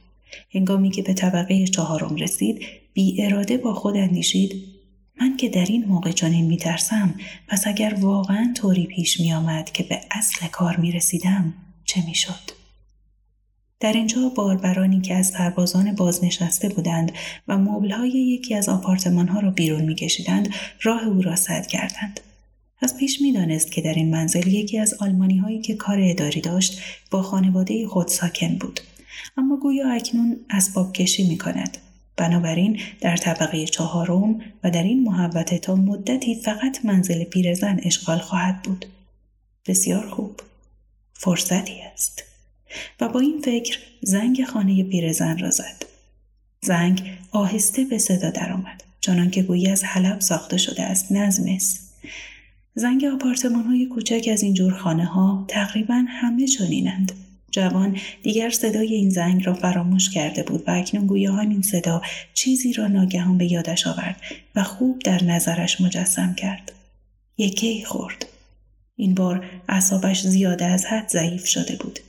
هنگامی 0.54 0.92
که 0.92 1.02
به 1.02 1.14
طبقه 1.14 1.68
چهارم 1.68 2.16
رسید 2.16 2.62
بی 2.94 3.24
اراده 3.24 3.58
با 3.58 3.74
خود 3.74 3.98
اندیشید 3.98 4.64
من 5.22 5.38
که 5.38 5.50
در 5.50 5.66
این 5.66 5.86
موقع 5.86 6.12
چنین 6.12 6.46
می 6.46 6.58
ترسم 6.58 7.16
پس 7.48 7.68
اگر 7.68 7.94
واقعا 8.00 8.54
طوری 8.58 8.86
پیش 8.86 9.20
می 9.20 9.34
آمد 9.34 9.72
که 9.72 9.84
به 9.84 10.02
اصل 10.12 10.48
کار 10.48 10.78
می 10.78 10.92
رسیدم 10.92 11.54
چه 11.86 12.06
می 12.06 12.16
شد؟ 12.16 12.61
در 13.82 13.94
اینجا 13.94 14.30
باربرانی 14.36 15.02
که 15.02 15.16
از 15.16 15.28
سربازان 15.28 15.96
بازنشسته 15.96 16.70
بودند 16.70 17.12
و 17.48 17.58
مبلهای 17.58 18.10
یکی 18.10 18.56
از 18.56 18.70
آپارتمان 18.70 19.28
ها 19.28 19.40
را 19.40 19.52
بیرون 19.52 19.82
می 19.82 19.96
کشیدند 19.96 20.50
راه 20.82 21.08
او 21.08 21.22
را 21.22 21.36
سد 21.36 21.68
کردند. 21.68 22.20
از 22.82 22.98
پیش 22.98 23.22
می‌دانست 23.22 23.72
که 23.72 23.82
در 23.82 23.94
این 23.94 24.12
منزل 24.12 24.48
یکی 24.48 24.80
از 24.80 24.94
آلمانی 24.94 25.38
هایی 25.38 25.62
که 25.62 25.76
کار 25.76 25.98
اداری 26.02 26.42
داشت 26.42 26.82
با 27.12 27.22
خانواده 27.22 27.88
خود 27.88 28.08
ساکن 28.08 28.56
بود 28.56 28.80
اما 29.38 29.58
گویا 29.58 29.90
اکنون 29.90 30.38
اسباب 30.50 30.94
کشی 30.94 31.28
می 31.28 31.38
کند. 31.38 31.78
بنابراین 32.18 32.80
در 33.02 33.18
طبقه 33.18 33.66
چهارم 33.66 34.40
و 34.64 34.72
در 34.72 34.84
این 34.84 35.04
محوطه 35.04 35.58
تا 35.58 35.76
مدتی 35.76 36.36
فقط 36.36 36.86
منزل 36.86 37.24
پیرزن 37.24 37.80
اشغال 37.84 38.18
خواهد 38.18 38.62
بود. 38.62 38.86
بسیار 39.68 40.10
خوب. 40.10 40.40
فرصتی 41.14 41.82
است. 41.94 42.31
و 43.00 43.10
با 43.10 43.20
این 43.20 43.42
فکر 43.42 43.80
زنگ 44.02 44.44
خانه 44.44 44.84
پیرزن 44.84 45.38
را 45.38 45.50
زد. 45.50 45.86
زنگ 46.62 47.18
آهسته 47.32 47.84
به 47.84 47.98
صدا 47.98 48.30
درآمد 48.30 48.84
چنان 49.02 49.30
که 49.30 49.44
گویی 49.44 49.68
از 49.68 49.84
حلب 49.84 50.20
ساخته 50.20 50.58
شده 50.58 50.84
است 50.84 51.12
نظمس 51.12 51.80
زنگ 52.76 53.06
آپارتمان 53.06 53.64
های 53.64 53.86
کوچک 53.86 54.30
از 54.32 54.44
این 54.44 54.54
جور 54.54 54.74
خانه 54.74 55.06
ها 55.06 55.46
تقریبا 55.48 56.06
همه 56.08 56.48
چنینند. 56.48 57.12
جوان 57.52 57.98
دیگر 58.24 58.50
صدای 58.50 58.94
این 58.94 59.10
زنگ 59.10 59.46
را 59.46 59.54
فراموش 59.54 60.10
کرده 60.10 60.44
بود 60.44 60.64
و 60.68 60.72
اکنون 60.72 61.08
گویا 61.08 61.34
همین 61.34 61.62
صدا 61.62 62.02
چیزی 62.34 62.74
را 62.74 62.88
ناگهان 62.88 63.38
به 63.38 63.52
یادش 63.52 63.88
آورد 63.88 64.22
و 64.56 64.64
خوب 64.64 65.00
در 65.00 65.24
نظرش 65.24 65.82
مجسم 65.82 66.34
کرد. 66.34 66.72
یکی 67.38 67.86
خورد. 67.86 68.26
این 68.96 69.16
بار 69.16 69.46
اعصابش 69.70 70.22
زیاده 70.22 70.66
از 70.66 70.86
حد 70.86 71.10
ضعیف 71.10 71.46
شده 71.46 71.76
بود. 71.76 72.00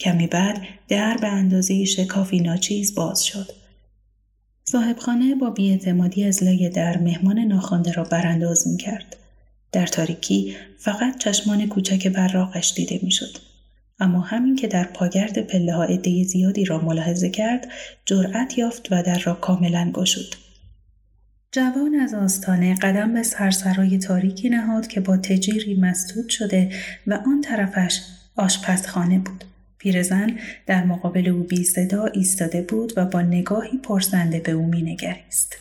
کمی 0.00 0.26
بعد 0.26 0.60
در 0.88 1.16
به 1.16 1.28
اندازه 1.28 1.84
شکافی 1.84 2.40
ناچیز 2.40 2.94
باز 2.94 3.24
شد. 3.24 3.52
صاحبخانه 4.64 5.34
با 5.34 5.50
بیاعتمادی 5.50 6.24
از 6.24 6.42
لای 6.42 6.68
در 6.68 6.98
مهمان 6.98 7.38
ناخوانده 7.38 7.92
را 7.92 8.04
برانداز 8.04 8.68
می 8.68 8.76
کرد. 8.76 9.16
در 9.72 9.86
تاریکی 9.86 10.56
فقط 10.78 11.18
چشمان 11.18 11.66
کوچک 11.66 12.08
براقش 12.08 12.72
دیده 12.76 13.00
می‌شد. 13.02 13.38
اما 14.00 14.20
همین 14.20 14.56
که 14.56 14.66
در 14.66 14.84
پاگرد 14.84 15.38
پله 15.38 15.74
ها 15.74 15.84
عده 15.84 16.24
زیادی 16.24 16.64
را 16.64 16.78
ملاحظه 16.78 17.30
کرد 17.30 17.68
جرأت 18.04 18.58
یافت 18.58 18.92
و 18.92 19.02
در 19.02 19.18
را 19.18 19.34
کاملا 19.34 19.90
گشود 19.94 20.36
جوان 21.52 21.94
از 21.94 22.14
آستانه 22.14 22.74
قدم 22.74 23.14
به 23.14 23.22
سرسرای 23.22 23.98
تاریکی 23.98 24.48
نهاد 24.48 24.86
که 24.86 25.00
با 25.00 25.16
تجیری 25.16 25.74
مسدود 25.74 26.28
شده 26.28 26.70
و 27.06 27.14
آن 27.14 27.40
طرفش 27.40 28.00
آشپزخانه 28.36 29.18
بود 29.18 29.44
پیرزن 29.78 30.38
در 30.66 30.84
مقابل 30.84 31.28
او 31.28 31.42
بی 31.42 31.64
صدا 31.64 32.04
ایستاده 32.04 32.62
بود 32.62 32.92
و 32.96 33.04
با 33.04 33.22
نگاهی 33.22 33.78
پرسنده 33.78 34.40
به 34.40 34.52
او 34.52 34.66
مینگریست 34.66 35.56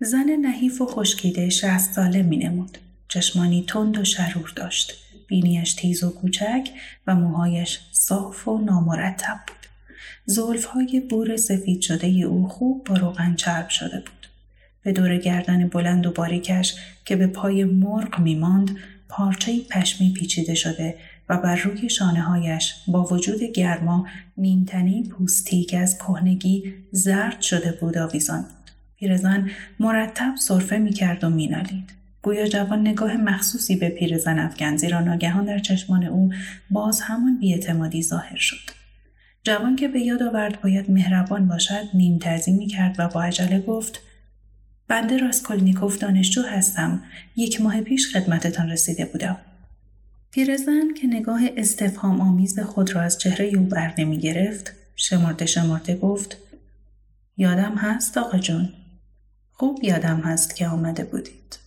زن 0.00 0.30
نحیف 0.42 0.80
و 0.80 0.86
خشکیده 0.86 1.50
شهست 1.50 1.92
ساله 1.92 2.22
مینمود 2.22 2.78
چشمانی 3.08 3.64
تند 3.68 3.98
و 3.98 4.04
شرور 4.04 4.52
داشت. 4.56 4.94
بینیش 5.28 5.72
تیز 5.72 6.04
و 6.04 6.10
کوچک 6.10 6.70
و 7.06 7.14
موهایش 7.14 7.80
صاف 7.92 8.48
و 8.48 8.58
نامرتب 8.58 9.40
بود. 9.46 9.66
زلفهای 10.26 11.00
بور 11.00 11.36
سفید 11.36 11.80
شده 11.80 12.06
او 12.06 12.48
خوب 12.48 12.84
با 12.84 12.96
روغن 12.96 13.34
چرب 13.34 13.68
شده 13.68 13.96
بود. 13.96 14.28
به 14.82 14.92
دور 14.92 15.16
گردن 15.16 15.68
بلند 15.68 16.06
و 16.06 16.10
باریکش 16.10 16.74
که 17.04 17.16
به 17.16 17.26
پای 17.26 17.64
مرغ 17.64 18.18
میماند 18.18 18.76
پارچه 19.08 19.60
پشمی 19.70 20.12
پیچیده 20.12 20.54
شده 20.54 20.94
و 21.28 21.38
بر 21.38 21.56
روی 21.56 21.88
شانه 21.88 22.22
هایش 22.22 22.74
با 22.88 23.04
وجود 23.04 23.42
گرما 23.42 24.06
نیمتنی 24.36 25.02
پوستی 25.02 25.64
که 25.64 25.78
از 25.78 25.98
کهنگی 25.98 26.74
زرد 26.92 27.40
شده 27.40 27.72
بود 27.80 27.98
آویزان 27.98 28.42
بود. 28.42 28.70
پیرزن 28.96 29.50
مرتب 29.80 30.34
صرفه 30.36 30.78
می‌کرد 30.78 31.24
و 31.24 31.30
مینالید. 31.30 32.04
گویا 32.24 32.46
جوان 32.46 32.80
نگاه 32.80 33.16
مخصوصی 33.16 33.76
به 33.76 33.88
پیرزن 33.88 34.38
افکن 34.38 34.76
زیرا 34.76 35.00
ناگهان 35.00 35.44
در 35.44 35.58
چشمان 35.58 36.04
او 36.04 36.30
باز 36.70 37.00
همان 37.00 37.38
بیاعتمادی 37.38 38.02
ظاهر 38.02 38.36
شد 38.36 38.70
جوان 39.42 39.76
که 39.76 39.88
به 39.88 40.00
یاد 40.00 40.22
آورد 40.22 40.60
باید 40.60 40.90
مهربان 40.90 41.48
باشد 41.48 41.84
نیم 41.94 42.18
می 42.46 42.66
کرد 42.66 42.96
و 42.98 43.08
با 43.08 43.22
عجله 43.22 43.60
گفت 43.60 44.00
بنده 44.88 45.18
راسکولنیکوف 45.18 45.98
دانشجو 45.98 46.42
هستم 46.42 47.02
یک 47.36 47.60
ماه 47.60 47.80
پیش 47.80 48.16
خدمتتان 48.16 48.70
رسیده 48.70 49.04
بودم 49.04 49.36
پیرزن 50.34 50.94
که 50.94 51.06
نگاه 51.06 51.40
استفهام 51.56 52.20
آمیز 52.20 52.60
خود 52.60 52.94
را 52.94 53.02
از 53.02 53.18
چهره 53.18 53.46
او 53.46 53.64
بر 53.64 53.94
نمی 53.98 54.18
گرفت 54.18 54.72
شمرده 54.96 55.46
شمرده 55.46 55.96
گفت 55.96 56.36
یادم 57.36 57.74
هست 57.74 58.18
آقا 58.18 58.38
جون. 58.38 58.72
خوب 59.52 59.84
یادم 59.84 60.20
هست 60.20 60.56
که 60.56 60.68
آمده 60.68 61.04
بودید. 61.04 61.58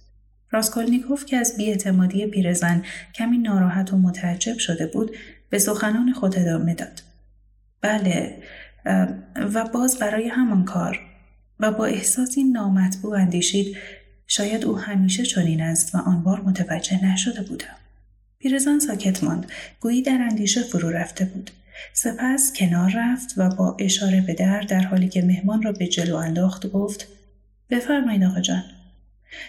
راسکولنیکوف 0.51 1.25
که 1.25 1.37
از 1.37 1.57
بیاعتمادی 1.57 2.27
پیرزن 2.27 2.83
کمی 3.15 3.37
ناراحت 3.37 3.93
و 3.93 3.97
متعجب 3.97 4.57
شده 4.57 4.87
بود 4.87 5.15
به 5.49 5.59
سخنان 5.59 6.13
خود 6.13 6.39
ادامه 6.39 6.73
داد. 6.73 7.03
بله 7.81 8.43
و 9.35 9.69
باز 9.73 9.99
برای 9.99 10.27
همان 10.27 10.65
کار. 10.65 10.99
و 11.59 11.71
با 11.71 11.85
احساسی 11.85 12.43
نامطبوع 12.43 13.17
اندیشید 13.17 13.77
شاید 14.27 14.65
او 14.65 14.77
همیشه 14.77 15.23
چنین 15.23 15.61
است 15.61 15.95
و 15.95 15.97
آن 15.97 16.23
بار 16.23 16.41
متوجه 16.41 17.05
نشده 17.05 17.41
بودم. 17.41 17.86
پیرزن 18.39 18.79
ساکت 18.79 19.23
ماند 19.23 19.45
گویی 19.79 20.01
در 20.01 20.21
اندیشه 20.21 20.63
فرو 20.63 20.89
رفته 20.89 21.25
بود 21.25 21.51
سپس 21.93 22.53
کنار 22.55 22.91
رفت 22.95 23.33
و 23.37 23.49
با 23.49 23.77
اشاره 23.79 24.21
به 24.21 24.33
در 24.33 24.61
در 24.61 24.81
حالی 24.81 25.09
که 25.09 25.21
مهمان 25.21 25.63
را 25.63 25.71
به 25.71 25.87
جلو 25.87 26.15
انداخت 26.15 26.67
گفت 26.67 27.07
بفرمایید 27.69 28.23
آقا 28.23 28.41
جان 28.41 28.63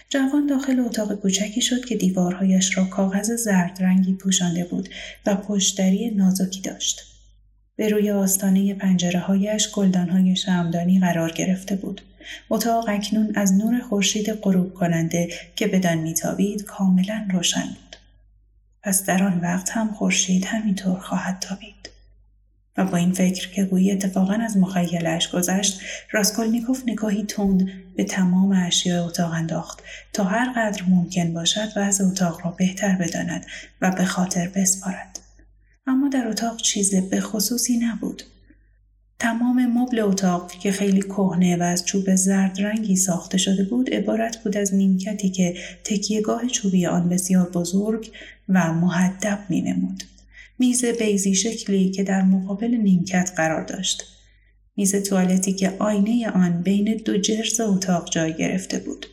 جوان 0.09 0.47
داخل 0.47 0.79
اتاق 0.79 1.13
کوچکی 1.15 1.61
شد 1.61 1.85
که 1.85 1.95
دیوارهایش 1.95 2.77
را 2.77 2.85
کاغذ 2.85 3.31
زرد 3.31 3.77
رنگی 3.83 4.13
پوشانده 4.13 4.63
بود 4.63 4.89
و 5.25 5.35
پشتری 5.35 6.11
نازکی 6.11 6.61
داشت. 6.61 7.01
به 7.75 7.89
روی 7.89 8.11
آستانه 8.11 8.73
پنجره 8.73 9.19
هایش 9.19 9.71
گلدان 9.71 10.09
های 10.09 10.35
شمدانی 10.35 10.99
قرار 10.99 11.31
گرفته 11.31 11.75
بود. 11.75 12.01
اتاق 12.49 12.85
اکنون 12.89 13.31
از 13.35 13.53
نور 13.53 13.79
خورشید 13.79 14.31
غروب 14.31 14.73
کننده 14.73 15.29
که 15.55 15.67
بدان 15.67 15.97
میتابید 15.97 16.63
کاملا 16.63 17.27
روشن 17.33 17.65
بود. 17.65 17.95
پس 18.83 19.05
در 19.05 19.23
آن 19.23 19.39
وقت 19.39 19.69
هم 19.69 19.93
خورشید 19.93 20.45
همینطور 20.45 20.99
خواهد 20.99 21.39
تابید. 21.39 21.89
و 22.79 22.85
با 22.85 22.97
این 22.97 23.13
فکر 23.13 23.49
که 23.51 23.63
گویی 23.63 23.91
اتفاقا 23.91 24.33
از 24.33 24.57
مخیلش 24.57 25.31
گذشت 25.31 25.81
راسکولنیکوف 26.11 26.83
نگاهی 26.87 27.23
تند 27.23 27.69
به 27.95 28.03
تمام 28.03 28.51
اشیاء 28.51 29.05
اتاق 29.05 29.31
انداخت 29.31 29.83
تا 30.13 30.23
هر 30.23 30.53
قدر 30.55 30.83
ممکن 30.87 31.33
باشد 31.33 31.69
و 31.75 31.79
از 31.79 32.01
اتاق 32.01 32.45
را 32.45 32.51
بهتر 32.51 32.95
بداند 32.95 33.45
و 33.81 33.91
به 33.91 34.05
خاطر 34.05 34.47
بسپارد 34.47 35.19
اما 35.87 36.09
در 36.09 36.27
اتاق 36.27 36.57
چیز 36.57 36.95
به 36.95 37.21
خصوصی 37.21 37.77
نبود 37.77 38.23
تمام 39.19 39.65
مبل 39.65 39.99
اتاق 39.99 40.51
که 40.51 40.71
خیلی 40.71 41.01
کهنه 41.01 41.57
و 41.57 41.63
از 41.63 41.85
چوب 41.85 42.15
زرد 42.15 42.61
رنگی 42.61 42.95
ساخته 42.95 43.37
شده 43.37 43.63
بود 43.63 43.93
عبارت 43.93 44.43
بود 44.43 44.57
از 44.57 44.73
نیمکتی 44.73 45.29
که 45.29 45.55
تکیهگاه 45.83 46.47
چوبی 46.47 46.85
آن 46.85 47.09
بسیار 47.09 47.49
بزرگ 47.49 48.11
و 48.49 48.73
محدب 48.73 49.39
می 49.49 49.61
نمود. 49.61 50.03
میز 50.59 50.85
بیزی 50.85 51.35
شکلی 51.35 51.91
که 51.91 52.03
در 52.03 52.21
مقابل 52.21 52.67
نیمکت 52.67 53.31
قرار 53.35 53.63
داشت. 53.63 54.03
میز 54.75 54.95
توالتی 54.95 55.53
که 55.53 55.73
آینه 55.79 56.29
آن 56.29 56.61
بین 56.61 57.01
دو 57.05 57.17
جرز 57.17 57.59
اتاق 57.59 58.09
جای 58.09 58.33
گرفته 58.33 58.79
بود. 58.79 59.05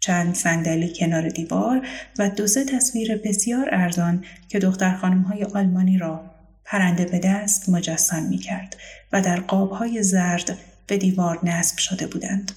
چند 0.00 0.34
صندلی 0.34 0.92
کنار 0.96 1.28
دیوار 1.28 1.86
و 2.18 2.30
دو 2.30 2.46
سه 2.46 2.64
تصویر 2.64 3.16
بسیار 3.16 3.68
ارزان 3.72 4.24
که 4.48 4.58
دختر 4.58 4.96
خانم 4.96 5.22
های 5.22 5.44
آلمانی 5.44 5.98
را 5.98 6.39
پرنده 6.70 7.04
به 7.04 7.18
دست 7.18 7.68
مجسم 7.68 8.22
می 8.22 8.38
کرد 8.38 8.76
و 9.12 9.22
در 9.22 9.40
قاب 9.40 9.70
های 9.70 10.02
زرد 10.02 10.58
به 10.86 10.96
دیوار 10.98 11.40
نصب 11.42 11.78
شده 11.78 12.06
بودند. 12.06 12.52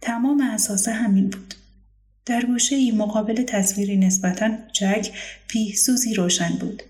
تمام 0.00 0.40
اساسه 0.40 0.92
همین 0.92 1.30
بود. 1.30 1.54
در 2.26 2.44
گوشه 2.44 2.76
ای 2.76 2.90
مقابل 2.90 3.42
تصویری 3.42 3.96
نسبتا 3.96 4.48
کوچک 4.48 5.10
پیهسوزی 5.48 6.14
روشن 6.14 6.48
بود. 6.60 6.82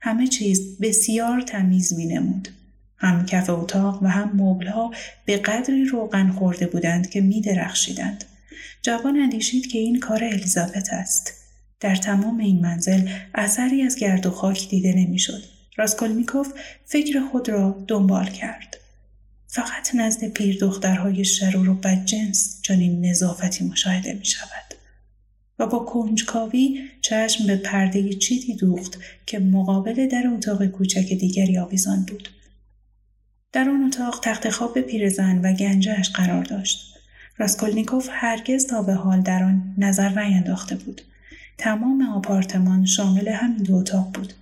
همه 0.00 0.26
چیز 0.26 0.78
بسیار 0.80 1.40
تمیز 1.40 1.94
می 1.94 2.06
نمود. 2.06 2.48
هم 2.96 3.26
کف 3.26 3.50
اتاق 3.50 4.02
و 4.02 4.06
هم 4.06 4.32
مبلها 4.34 4.90
به 5.24 5.36
قدری 5.36 5.84
روغن 5.84 6.30
خورده 6.30 6.66
بودند 6.66 7.10
که 7.10 7.20
می 7.20 7.40
درخشیدند. 7.40 8.24
جوان 8.82 9.16
اندیشید 9.16 9.66
که 9.66 9.78
این 9.78 10.00
کار 10.00 10.24
الیزابت 10.24 10.88
است. 10.92 11.32
در 11.80 11.96
تمام 11.96 12.38
این 12.38 12.60
منزل 12.60 13.08
اثری 13.34 13.82
از 13.82 13.96
گرد 13.96 14.26
و 14.26 14.30
خاک 14.30 14.68
دیده 14.68 14.92
نمی‌شد. 14.92 15.53
راسکولمیکوف 15.76 16.52
فکر 16.84 17.20
خود 17.20 17.48
را 17.48 17.84
دنبال 17.88 18.26
کرد. 18.26 18.76
فقط 19.46 19.94
نزد 19.94 20.28
پیر 20.28 20.58
دخترهای 20.60 21.24
شرور 21.24 21.68
و 21.68 21.74
بدجنس 21.74 22.60
چنین 22.62 23.04
نظافتی 23.04 23.64
مشاهده 23.64 24.12
می 24.12 24.24
شود. 24.24 24.74
و 25.58 25.66
با 25.66 25.78
کنجکاوی 25.78 26.90
چشم 27.02 27.46
به 27.46 27.56
پرده 27.56 28.14
چیتی 28.14 28.54
دوخت 28.54 28.98
که 29.26 29.38
مقابل 29.38 30.08
در 30.08 30.24
اتاق 30.26 30.66
کوچک 30.66 31.12
دیگری 31.12 31.58
آویزان 31.58 32.04
بود. 32.04 32.28
در 33.52 33.68
آن 33.68 33.84
اتاق 33.84 34.20
تخت 34.22 34.50
خواب 34.50 34.80
پیرزن 34.80 35.38
و 35.38 35.52
گنجهش 35.52 36.10
قرار 36.10 36.44
داشت. 36.44 36.94
راسکولنیکوف 37.38 38.08
هرگز 38.10 38.66
تا 38.66 38.82
به 38.82 38.94
حال 38.94 39.20
در 39.20 39.42
آن 39.42 39.74
نظر 39.78 40.08
نینداخته 40.08 40.76
بود. 40.76 41.02
تمام 41.58 42.02
آپارتمان 42.02 42.86
شامل 42.86 43.28
همین 43.28 43.62
دو 43.62 43.74
اتاق 43.74 44.12
بود. 44.14 44.32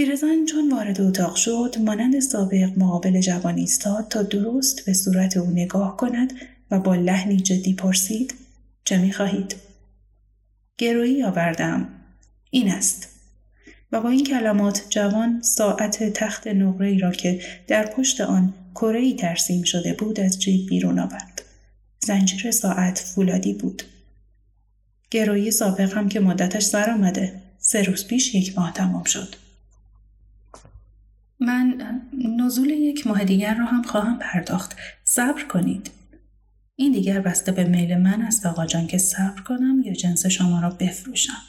پیرزن 0.00 0.44
چون 0.44 0.72
وارد 0.72 1.00
اتاق 1.00 1.34
شد 1.36 1.74
مانند 1.80 2.20
سابق 2.20 2.78
مقابل 2.78 3.20
جوان 3.20 3.58
ایستاد 3.58 4.08
تا 4.08 4.22
درست 4.22 4.86
به 4.86 4.92
صورت 4.92 5.36
او 5.36 5.50
نگاه 5.50 5.96
کند 5.96 6.32
و 6.70 6.78
با 6.78 6.94
لحنی 6.94 7.36
جدی 7.36 7.74
پرسید 7.74 8.34
چه 8.84 8.98
می‌خواهید؟ 8.98 9.56
گرویی 10.78 11.22
آوردم. 11.22 11.88
این 12.50 12.70
است. 12.70 13.08
و 13.92 14.00
با 14.00 14.08
این 14.08 14.24
کلمات 14.24 14.82
جوان 14.88 15.42
ساعت 15.42 16.12
تخت 16.12 16.46
نقره 16.46 16.98
را 16.98 17.10
که 17.10 17.40
در 17.66 17.86
پشت 17.86 18.20
آن 18.20 18.54
کره 18.74 19.14
ترسیم 19.14 19.62
شده 19.62 19.92
بود 19.92 20.20
از 20.20 20.38
جیب 20.38 20.68
بیرون 20.68 20.98
آورد. 20.98 21.42
زنجیر 21.98 22.50
ساعت 22.50 22.98
فولادی 22.98 23.52
بود. 23.52 23.82
گرویی 25.10 25.50
سابق 25.50 25.96
هم 25.96 26.08
که 26.08 26.20
مدتش 26.20 26.62
سر 26.62 26.90
آمده 26.90 27.32
سه 27.58 27.82
روز 27.82 28.06
پیش 28.06 28.34
یک 28.34 28.58
ماه 28.58 28.72
تمام 28.72 29.04
شد. 29.04 29.49
من 31.40 32.00
نزول 32.38 32.70
یک 32.70 33.06
ماه 33.06 33.24
دیگر 33.24 33.54
را 33.54 33.64
هم 33.64 33.82
خواهم 33.82 34.18
پرداخت 34.18 34.76
صبر 35.04 35.44
کنید 35.44 35.90
این 36.76 36.92
دیگر 36.92 37.20
بسته 37.20 37.52
به 37.52 37.64
میل 37.64 37.96
من 37.96 38.22
است 38.22 38.46
آقا 38.46 38.66
جان 38.66 38.86
که 38.86 38.98
صبر 38.98 39.40
کنم 39.40 39.82
یا 39.84 39.92
جنس 39.92 40.26
شما 40.26 40.60
را 40.60 40.70
بفروشم. 40.70 41.42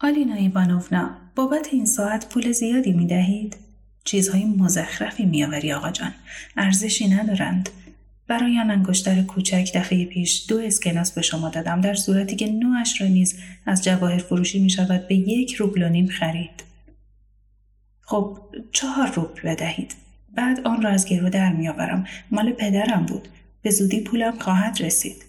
آلینا 0.00 0.34
ایوانوونا 0.34 1.10
بابت 1.34 1.68
این 1.72 1.86
ساعت 1.86 2.28
پول 2.28 2.52
زیادی 2.52 2.92
می 2.92 3.06
دهید؟ 3.06 3.56
چیزهای 4.04 4.44
مزخرفی 4.44 5.24
میآوری 5.24 5.72
آقا 5.72 5.90
جان. 5.90 6.12
ارزشی 6.56 7.08
ندارند. 7.08 7.68
برای 8.28 8.58
آن 8.58 8.70
انگشتر 8.70 9.22
کوچک 9.22 9.70
دفعه 9.74 10.04
پیش 10.04 10.46
دو 10.48 10.58
اسکناس 10.58 11.12
به 11.12 11.22
شما 11.22 11.48
دادم 11.48 11.80
در 11.80 11.94
صورتی 11.94 12.36
که 12.36 12.52
نوش 12.52 13.00
را 13.00 13.06
نیز 13.06 13.38
از 13.66 13.84
جواهر 13.84 14.18
فروشی 14.18 14.58
می 14.58 14.70
شود 14.70 15.08
به 15.08 15.14
یک 15.14 15.54
روبل 15.54 15.82
و 15.82 15.88
نیم 15.88 16.08
خرید. 16.08 16.73
خب 18.04 18.38
چهار 18.72 19.10
روبل 19.10 19.40
بدهید. 19.44 19.94
بعد 20.34 20.60
آن 20.66 20.82
را 20.82 20.90
از 20.90 21.06
گرو 21.06 21.28
در 21.28 21.52
میآورم 21.52 22.06
مال 22.30 22.52
پدرم 22.52 23.06
بود 23.06 23.28
به 23.62 23.70
زودی 23.70 24.00
پولم 24.00 24.38
خواهد 24.38 24.82
رسید. 24.82 25.24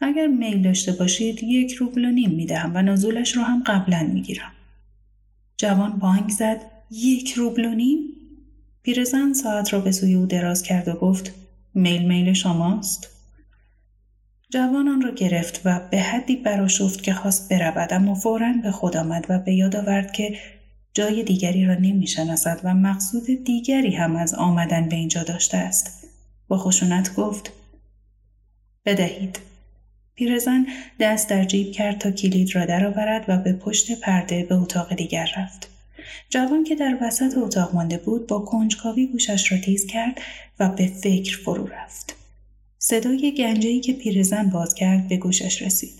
اگر 0.00 0.26
میل 0.26 0.62
داشته 0.62 0.92
باشید 0.92 1.42
یک 1.42 1.72
روبل 1.72 2.04
و 2.04 2.10
نیم 2.10 2.30
می 2.30 2.46
دهم 2.46 2.76
و 2.76 2.82
نزولش 2.82 3.36
رو 3.36 3.42
هم 3.42 3.62
قبلا 3.66 4.02
می 4.02 4.22
گیرم. 4.22 4.52
جوان 5.56 5.98
بانک 5.98 6.30
زد 6.30 6.60
یک 6.90 7.32
روبل 7.32 7.64
و 7.64 7.74
نیم؟ 7.74 7.98
پیرزن 8.82 9.32
ساعت 9.32 9.72
را 9.72 9.80
به 9.80 9.92
سوی 9.92 10.14
او 10.14 10.26
دراز 10.26 10.62
کرد 10.62 10.88
و 10.88 10.92
گفت 10.92 11.34
میل 11.74 12.02
میل 12.08 12.32
شماست؟ 12.32 13.08
جوان 14.50 14.88
آن 14.88 15.02
را 15.02 15.10
گرفت 15.10 15.60
و 15.64 15.80
به 15.90 15.98
حدی 15.98 16.36
براشفت 16.36 17.02
که 17.02 17.14
خواست 17.14 17.52
برود 17.52 17.92
اما 17.92 18.14
فورا 18.14 18.52
به 18.62 18.70
خود 18.70 18.96
آمد 18.96 19.26
و 19.28 19.38
به 19.38 19.54
یاد 19.54 19.76
آورد 19.76 20.12
که 20.12 20.38
جای 20.94 21.22
دیگری 21.22 21.64
را 21.64 21.74
نمی‌شناسد 21.74 22.60
و 22.64 22.74
مقصود 22.74 23.44
دیگری 23.44 23.94
هم 23.94 24.16
از 24.16 24.34
آمدن 24.34 24.88
به 24.88 24.96
اینجا 24.96 25.22
داشته 25.22 25.56
است. 25.56 26.08
با 26.48 26.58
خشونت 26.58 27.14
گفت 27.14 27.52
بدهید. 28.86 29.38
پیرزن 30.14 30.66
دست 31.00 31.28
در 31.28 31.44
جیب 31.44 31.72
کرد 31.72 31.98
تا 31.98 32.10
کلید 32.10 32.56
را 32.56 32.66
درآورد 32.66 33.24
و 33.28 33.38
به 33.38 33.52
پشت 33.52 34.00
پرده 34.00 34.44
به 34.44 34.54
اتاق 34.54 34.94
دیگر 34.94 35.30
رفت. 35.36 35.68
جوان 36.30 36.64
که 36.64 36.74
در 36.74 36.98
وسط 37.02 37.36
اتاق 37.36 37.74
مانده 37.74 37.98
بود 37.98 38.26
با 38.26 38.38
کنجکاوی 38.38 39.06
گوشش 39.06 39.52
را 39.52 39.58
تیز 39.58 39.86
کرد 39.86 40.20
و 40.58 40.68
به 40.68 40.86
فکر 40.86 41.38
فرو 41.38 41.66
رفت. 41.66 42.16
صدای 42.78 43.34
گنجهی 43.38 43.80
که 43.80 43.92
پیرزن 43.92 44.50
باز 44.50 44.74
کرد 44.74 45.08
به 45.08 45.16
گوشش 45.16 45.62
رسید. 45.62 45.94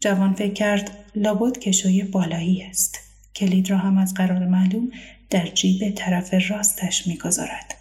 جوان 0.00 0.34
فکر 0.34 0.52
کرد 0.52 0.90
لابد 1.14 1.58
کشوی 1.58 2.02
بالایی 2.02 2.62
است. 2.62 3.13
کلید 3.34 3.70
را 3.70 3.78
هم 3.78 3.98
از 3.98 4.14
قرار 4.14 4.46
معلوم 4.46 4.90
در 5.30 5.46
جیب 5.46 5.90
طرف 5.90 6.50
راستش 6.50 7.06
می‌گذارد 7.06 7.74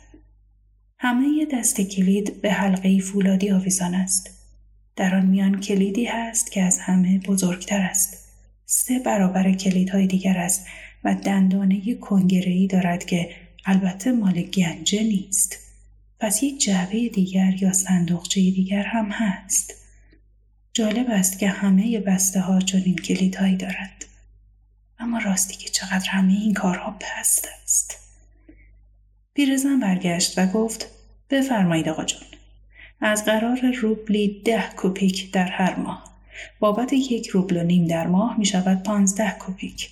همه 1.00 1.48
دست 1.54 1.82
کلید 1.82 2.42
به 2.42 2.52
حلقه 2.52 3.00
فولادی 3.00 3.52
آویزان 3.52 3.96
است. 3.96 4.30
در 4.96 5.16
آن 5.16 5.26
میان 5.26 5.60
کلیدی 5.62 6.06
هست 6.06 6.52
که 6.52 6.64
از 6.64 6.80
همه 6.80 7.20
بزرگتر 7.20 7.82
است. 7.82 8.18
سه 8.66 9.00
برابر 9.00 9.52
کلیدهای 9.52 10.08
دیگر 10.08 10.38
است 10.38 10.66
و 11.04 11.16
دندانه 11.16 11.96
کنگرهی 11.96 12.68
دارد 12.68 13.06
که 13.06 13.30
البته 13.66 14.12
مال 14.12 14.42
گنجه 14.42 15.04
نیست. 15.04 15.58
پس 16.20 16.44
یک 16.44 16.62
جعبه 16.62 17.10
دیگر 17.10 17.56
یا 17.62 17.74
صندوقچه 17.74 18.42
دیگر 18.42 18.84
هم 18.84 19.10
هست. 19.12 19.74
جالب 20.74 21.06
است 21.10 21.40
که 21.40 21.48
همه 21.48 22.00
بسته 22.00 22.40
ها 22.40 22.60
چنین 22.60 22.96
کلیدهایی 22.96 23.56
دارند. 23.56 24.06
اما 25.04 25.18
راستی 25.18 25.56
که 25.56 25.70
چقدر 25.70 26.10
همه 26.10 26.34
این 26.34 26.54
کارها 26.54 26.98
پست 27.00 27.48
است. 27.64 27.98
پیرزن 29.34 29.80
برگشت 29.80 30.40
و 30.40 30.46
گفت 30.46 30.88
بفرمایید 31.30 31.90
آقا 31.90 32.04
جان 32.04 32.22
از 33.02 33.26
قرار 33.26 33.72
روبلی 33.82 34.42
ده 34.46 34.70
کوپیک 34.78 35.32
در 35.32 35.48
هر 35.48 35.76
ماه 35.76 36.14
بابت 36.60 36.94
یک 36.94 37.28
روبل 37.28 37.58
و 37.58 37.64
نیم 37.64 37.88
در 37.88 38.08
ماه 38.08 38.40
می 38.40 38.46
شود 38.46 38.84
پانزده 38.84 39.32
کوپیک 39.40 39.90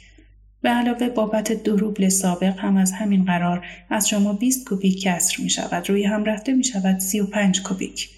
به 0.61 0.69
علاوه 0.69 1.09
بابت 1.09 1.51
دو 1.51 1.77
روبل 1.77 2.09
سابق 2.09 2.59
هم 2.59 2.77
از 2.77 2.91
همین 2.91 3.25
قرار 3.25 3.65
از 3.89 4.09
شما 4.09 4.33
20 4.33 4.67
کوبیک 4.67 5.01
کسر 5.01 5.43
می 5.43 5.49
شود 5.49 5.89
روی 5.89 6.03
هم 6.03 6.23
رفته 6.23 6.53
می 6.53 6.63
شود 6.63 6.99
35 6.99 7.61
کوبیک 7.61 8.09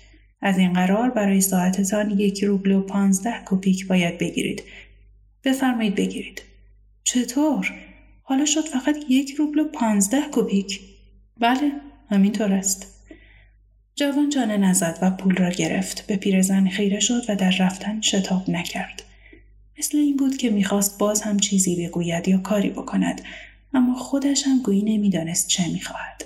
از 0.41 0.57
این 0.57 0.73
قرار 0.73 1.09
برای 1.09 1.41
ساعتتان 1.41 2.11
یک 2.11 2.43
روبل 2.43 2.71
و 2.71 2.81
پانزده 2.81 3.39
کوپیک 3.45 3.87
باید 3.87 4.17
بگیرید. 4.17 4.63
بفرمایید 5.43 5.95
بگیرید. 5.95 6.52
چطور؟ 7.13 7.71
حالا 8.23 8.45
شد 8.45 8.65
فقط 8.65 8.95
یک 9.09 9.31
روبل 9.31 9.59
و 9.59 9.63
پانزده 9.63 10.21
کوپیک. 10.21 10.79
بله، 11.39 11.71
همینطور 12.09 12.53
است. 12.53 12.87
جوان 13.95 14.29
جانه 14.29 14.57
نزد 14.57 14.99
و 15.01 15.11
پول 15.11 15.35
را 15.35 15.49
گرفت. 15.49 16.07
به 16.07 16.15
پیرزن 16.15 16.67
خیره 16.67 16.99
شد 16.99 17.21
و 17.29 17.35
در 17.35 17.55
رفتن 17.59 18.01
شتاب 18.01 18.49
نکرد. 18.49 19.03
مثل 19.79 19.97
این 19.97 20.17
بود 20.17 20.37
که 20.37 20.49
می‌خواست 20.49 20.99
باز 20.99 21.21
هم 21.21 21.39
چیزی 21.39 21.85
بگوید 21.85 22.27
یا 22.27 22.37
کاری 22.37 22.69
بکند 22.69 23.21
اما 23.73 23.95
خودش 23.95 24.43
هم 24.47 24.61
گویی 24.61 24.81
نمی‌دانست 24.81 25.47
چه 25.47 25.67
می‌خواهد. 25.67 26.25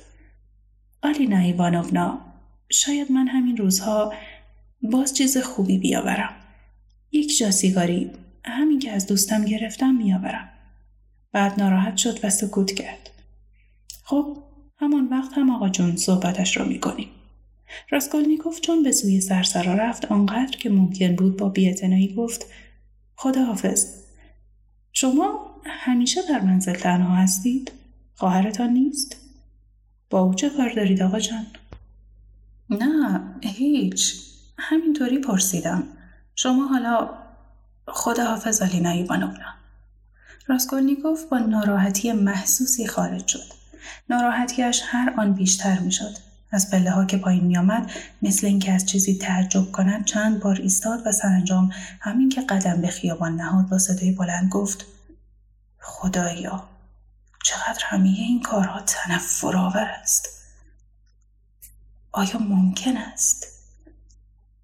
آلینا 1.01 1.37
ایوانونا 1.37 2.21
شاید 2.69 3.11
من 3.11 3.27
همین 3.27 3.57
روزها 3.57 4.13
باز 4.81 5.13
چیز 5.13 5.37
خوبی 5.37 5.77
بیاورم. 5.77 6.35
یک 7.11 7.37
جاسیگاری 7.37 8.11
همین 8.45 8.79
که 8.79 8.91
از 8.91 9.07
دوستم 9.07 9.45
گرفتم 9.45 9.95
میآورم. 9.95 10.49
بعد 11.37 11.59
ناراحت 11.59 11.97
شد 11.97 12.19
و 12.23 12.29
سکوت 12.29 12.71
کرد. 12.71 13.09
خب 14.03 14.37
همان 14.77 15.07
وقت 15.07 15.33
هم 15.33 15.49
آقا 15.49 15.69
جون 15.69 15.95
صحبتش 15.95 16.57
را 16.57 16.65
می‌کنیم. 16.65 17.07
راسکولنیکوف 17.89 18.61
چون 18.61 18.83
به 18.83 18.91
سوی 18.91 19.21
سرسرا 19.21 19.73
رفت 19.73 20.05
آنقدر 20.05 20.57
که 20.57 20.69
ممکن 20.69 21.15
بود 21.15 21.37
با 21.37 21.49
بیعتنایی 21.49 22.13
گفت 22.13 22.45
خدا 23.15 23.45
حافظ. 23.45 23.85
شما 24.93 25.55
همیشه 25.65 26.21
در 26.29 26.41
منزل 26.41 26.73
تنها 26.73 27.15
هستید؟ 27.15 27.71
خواهرتان 28.15 28.69
نیست؟ 28.69 29.17
با 30.09 30.19
او 30.19 30.33
چه 30.33 30.49
کار 30.49 30.73
دارید 30.73 31.01
آقا 31.01 31.19
جان؟ 31.19 31.45
نه 32.69 33.21
هیچ 33.43 34.15
همینطوری 34.57 35.19
پرسیدم 35.19 35.83
شما 36.35 36.67
حالا 36.67 37.09
خدا 37.87 38.25
حافظ 38.25 38.61
علینا 38.61 38.89
ایوانونا 38.89 39.56
راسکولنیکوف 40.47 41.23
با 41.23 41.37
ناراحتی 41.37 42.11
محسوسی 42.11 42.87
خارج 42.87 43.27
شد. 43.27 43.53
ناراحتیش 44.09 44.81
هر 44.85 45.13
آن 45.17 45.33
بیشتر 45.33 45.79
می‌شد. 45.79 46.17
از 46.51 46.71
پله 46.71 46.91
ها 46.91 47.05
که 47.05 47.17
پایین 47.17 47.43
می 47.43 47.57
آمد 47.57 47.91
مثل 48.21 48.47
اینکه 48.47 48.71
از 48.71 48.85
چیزی 48.85 49.17
تعجب 49.17 49.71
کنند 49.71 50.05
چند 50.05 50.39
بار 50.39 50.55
ایستاد 50.55 51.07
و 51.07 51.11
سرانجام 51.11 51.71
همین 51.99 52.29
که 52.29 52.41
قدم 52.41 52.81
به 52.81 52.87
خیابان 52.87 53.35
نهاد 53.35 53.69
با 53.69 53.77
صدای 53.77 54.11
بلند 54.11 54.49
گفت 54.49 54.85
خدایا 55.79 56.63
چقدر 57.43 57.83
همه 57.83 58.07
این 58.07 58.41
کارها 58.41 58.81
تنفرآور 58.81 59.87
است. 60.01 60.27
آیا 62.11 62.39
ممکن 62.39 62.97
است؟ 62.97 63.47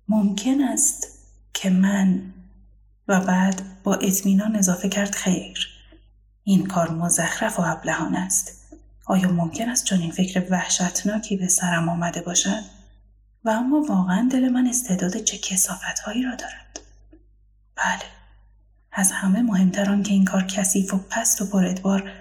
ممکن 0.07 0.61
است 0.61 1.07
که 1.53 1.69
من 1.69 2.33
و 3.07 3.19
بعد 3.19 3.61
با 3.83 3.95
اطمینان 3.95 4.55
اضافه 4.55 4.89
کرد 4.89 5.15
خیر. 5.15 5.72
این 6.43 6.65
کار 6.65 6.91
مزخرف 6.91 7.59
و 7.59 7.61
ابلهانه 7.61 8.19
است. 8.19 8.63
آیا 9.05 9.31
ممکن 9.31 9.69
است 9.69 9.85
چون 9.85 9.99
این 9.99 10.11
فکر 10.11 10.47
وحشتناکی 10.49 11.37
به 11.37 11.47
سرم 11.47 11.89
آمده 11.89 12.21
باشد؟ 12.21 12.63
و 13.45 13.49
اما 13.49 13.81
واقعا 13.89 14.29
دل 14.31 14.49
من 14.49 14.67
استعداد 14.67 15.17
چه 15.17 15.37
کسافتهایی 15.37 16.23
را 16.23 16.35
دارد؟ 16.35 16.79
بله. 17.75 18.03
از 18.91 19.11
همه 19.11 19.41
مهمتر 19.41 20.01
که 20.01 20.13
این 20.13 20.25
کار 20.25 20.43
کثیف 20.43 20.93
و 20.93 20.97
پست 20.97 21.41
و 21.41 21.45
پردبار 21.45 22.11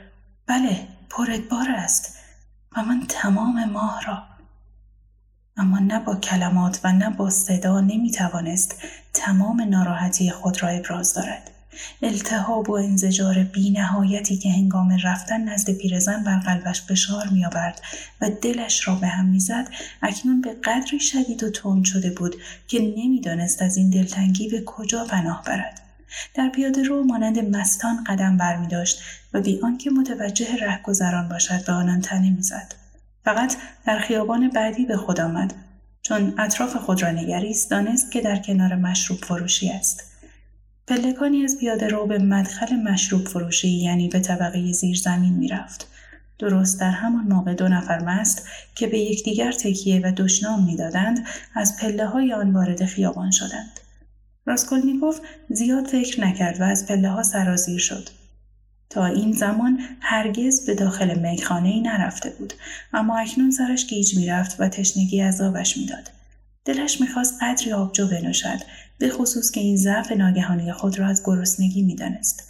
بله 0.47 0.89
پردبار 1.11 1.71
است. 1.71 2.19
و 2.77 2.83
من 2.83 3.07
تمام 3.09 3.65
ماه 3.65 4.03
را 4.07 4.23
اما 5.57 5.79
نه 5.79 5.99
با 5.99 6.17
کلمات 6.17 6.81
و 6.85 6.93
نه 6.93 7.11
با 7.11 7.31
صدا 7.31 7.81
نمی 7.81 8.11
توانست 8.11 8.75
تمام 9.13 9.61
ناراحتی 9.61 10.31
خود 10.31 10.63
را 10.63 10.69
ابراز 10.69 11.15
دارد. 11.15 11.51
التهاب 12.03 12.71
و 12.71 12.73
انزجار 12.73 13.43
بی 13.43 13.71
نهایتی 13.71 14.37
که 14.37 14.51
هنگام 14.51 14.99
رفتن 15.05 15.49
نزد 15.49 15.71
پیرزن 15.71 16.25
بر 16.25 16.39
قلبش 16.39 16.83
فشار 16.83 17.29
می 17.29 17.47
آورد 17.47 17.81
و 18.21 18.31
دلش 18.31 18.89
را 18.89 18.95
به 18.95 19.07
هم 19.07 19.25
می‌زد 19.25 19.69
اکنون 20.03 20.41
به 20.41 20.55
قدری 20.65 21.01
شدید 21.01 21.43
و 21.43 21.51
تند 21.51 21.85
شده 21.85 22.11
بود 22.11 22.37
که 22.69 22.81
نمی‌دانست 22.81 23.63
از 23.63 23.77
این 23.77 23.91
دلتنگی 23.91 24.49
به 24.49 24.63
کجا 24.67 25.05
پناه 25.05 25.43
برد. 25.47 25.81
در 26.35 26.49
پیاده 26.49 26.83
رو 26.83 27.05
مانند 27.05 27.57
مستان 27.57 28.05
قدم 28.05 28.37
برمی 28.37 28.67
داشت 28.67 29.03
و 29.33 29.41
بی 29.41 29.61
آنکه 29.63 29.91
متوجه 29.91 30.57
رهگذران 30.57 31.29
باشد 31.29 31.67
به 31.67 31.73
آنان 31.73 32.01
تنه 32.01 32.31
می‌زد. 32.31 32.75
فقط 33.25 33.57
در 33.87 33.99
خیابان 33.99 34.49
بعدی 34.49 34.87
به 34.87 34.97
خود 34.97 35.21
آمد 35.21 35.55
چون 36.03 36.35
اطراف 36.39 36.77
خود 36.77 37.03
را 37.03 37.11
نگریست 37.11 37.71
دانست 37.71 38.11
که 38.11 38.21
در 38.21 38.37
کنار 38.37 38.75
مشروب 38.75 39.19
فروشی 39.19 39.71
است 39.71 40.12
پلکانی 40.87 41.45
از 41.45 41.59
پیاده 41.59 41.88
رو 41.88 42.07
به 42.07 42.18
مدخل 42.18 42.77
مشروب 42.77 43.29
فروشی 43.29 43.68
یعنی 43.68 44.09
به 44.09 44.21
طبقه 44.21 44.73
زیر 44.73 44.97
زمین 44.97 45.33
می 45.33 45.49
رفت. 45.49 45.88
درست 46.38 46.81
در 46.81 46.90
همان 46.90 47.25
موقع 47.25 47.55
دو 47.55 47.68
نفر 47.68 47.99
مست 47.99 48.47
که 48.75 48.87
به 48.87 48.99
یکدیگر 48.99 49.53
تکیه 49.53 50.01
و 50.01 50.12
دشنام 50.16 50.64
می‌دادند 50.64 51.27
از 51.55 51.77
پله 51.77 52.07
های 52.07 52.33
آن 52.33 52.53
وارد 52.53 52.85
خیابان 52.85 53.31
شدند. 53.31 53.81
راسکولنیکوف 54.47 55.21
زیاد 55.49 55.87
فکر 55.87 56.21
نکرد 56.21 56.61
و 56.61 56.64
از 56.64 56.87
پله 56.87 57.09
ها 57.09 57.23
سرازیر 57.23 57.79
شد. 57.79 58.09
تا 58.90 59.07
این 59.07 59.33
زمان 59.33 59.81
هرگز 60.01 60.66
به 60.66 60.75
داخل 60.75 61.18
میخانه 61.18 61.68
ای 61.68 61.81
نرفته 61.81 62.31
بود 62.31 62.53
اما 62.92 63.18
اکنون 63.18 63.51
سرش 63.51 63.87
گیج 63.87 64.16
می‌رفت 64.16 64.57
و 64.59 64.68
تشنگی 64.68 65.21
عذابش 65.21 65.77
می‌داد 65.77 66.11
دلش 66.64 67.01
می‌خواست 67.01 67.35
قدری 67.42 67.72
آبجو 67.72 68.09
بنوشد 68.09 68.59
به 68.98 69.09
خصوص 69.09 69.51
که 69.51 69.61
این 69.61 69.77
ضعف 69.77 70.12
ناگهانی 70.12 70.72
خود 70.72 70.98
را 70.98 71.07
از 71.07 71.22
گرسنگی 71.25 71.83
می‌دانست. 71.83 72.48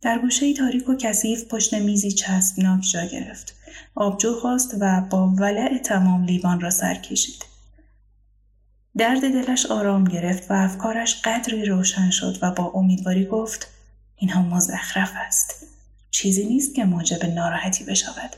در 0.00 0.18
گوشه 0.18 0.54
تاریک 0.54 0.88
و 0.88 0.94
کثیف 0.94 1.44
پشت 1.44 1.74
میزی 1.74 2.12
چسبناک 2.12 2.82
جا 2.92 3.04
گرفت. 3.04 3.54
آبجو 3.94 4.34
خواست 4.34 4.74
و 4.80 5.00
با 5.00 5.28
ولع 5.28 5.78
تمام 5.78 6.24
لیوان 6.24 6.60
را 6.60 6.70
سر 6.70 6.94
کشید. 6.94 7.44
درد 8.96 9.20
دلش 9.20 9.66
آرام 9.66 10.04
گرفت 10.04 10.50
و 10.50 10.54
افکارش 10.54 11.20
قدری 11.24 11.64
روشن 11.64 12.10
شد 12.10 12.38
و 12.42 12.50
با 12.50 12.64
امیدواری 12.74 13.26
گفت 13.26 13.66
اینها 14.16 14.42
مزخرف 14.42 15.12
است. 15.14 15.66
چیزی 16.10 16.44
نیست 16.44 16.74
که 16.74 16.84
موجب 16.84 17.24
ناراحتی 17.24 17.84
بشود. 17.84 18.36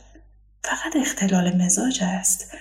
فقط 0.64 0.96
اختلال 0.96 1.56
مزاج 1.56 1.98
است. 2.02 2.52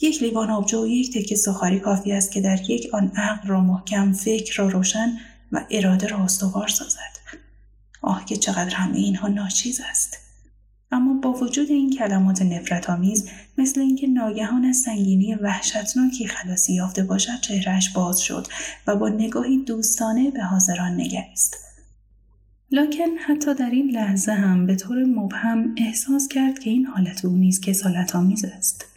یک 0.00 0.22
لیوان 0.22 0.50
آبجو 0.50 0.84
و 0.84 0.86
یک 0.86 1.18
تکه 1.18 1.36
سخاری 1.36 1.80
کافی 1.80 2.12
است 2.12 2.32
که 2.32 2.40
در 2.40 2.70
یک 2.70 2.94
آن 2.94 3.12
عقل 3.16 3.48
را 3.48 3.60
محکم 3.60 4.12
فکر 4.12 4.62
را 4.62 4.68
روشن 4.68 5.18
و 5.52 5.64
اراده 5.70 6.06
را 6.06 6.18
استوار 6.18 6.68
سازد. 6.68 7.16
آه 8.02 8.24
که 8.24 8.36
چقدر 8.36 8.74
همه 8.74 8.96
اینها 8.96 9.28
ناچیز 9.28 9.80
است. 9.90 10.18
اما 10.92 11.20
با 11.20 11.32
وجود 11.32 11.70
این 11.70 11.90
کلمات 11.90 12.42
نفرت 12.42 12.90
آمیز 12.90 13.28
مثل 13.58 13.80
اینکه 13.80 14.06
ناگهان 14.06 14.64
از 14.64 14.76
سنگینی 14.76 15.34
وحشتناکی 15.34 16.26
خلاصی 16.26 16.74
یافته 16.74 17.02
باشد 17.02 17.40
چهرهش 17.40 17.88
باز 17.88 18.20
شد 18.20 18.46
و 18.86 18.96
با 18.96 19.08
نگاهی 19.08 19.64
دوستانه 19.64 20.30
به 20.30 20.42
حاضران 20.42 21.00
نگریست. 21.00 21.56
لاکن 22.70 23.16
حتی 23.26 23.54
در 23.54 23.70
این 23.70 23.90
لحظه 23.90 24.32
هم 24.32 24.66
به 24.66 24.76
طور 24.76 25.04
مبهم 25.04 25.74
احساس 25.78 26.28
کرد 26.28 26.58
که 26.58 26.70
این 26.70 26.86
حالت 26.86 27.24
او 27.24 27.36
نیز 27.36 27.60
کسالت 27.60 28.16
آمیز 28.16 28.44
است. 28.44 28.95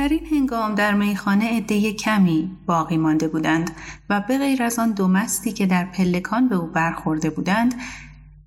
در 0.00 0.08
این 0.08 0.26
هنگام 0.30 0.74
در 0.74 0.94
میخانه 0.94 1.56
عده 1.56 1.92
کمی 1.92 2.56
باقی 2.66 2.96
مانده 2.96 3.28
بودند 3.28 3.70
و 4.10 4.20
به 4.20 4.38
غیر 4.38 4.62
از 4.62 4.78
آن 4.78 4.92
دو 4.92 5.08
مستی 5.08 5.52
که 5.52 5.66
در 5.66 5.84
پلکان 5.84 6.48
به 6.48 6.56
او 6.56 6.66
برخورده 6.66 7.30
بودند 7.30 7.74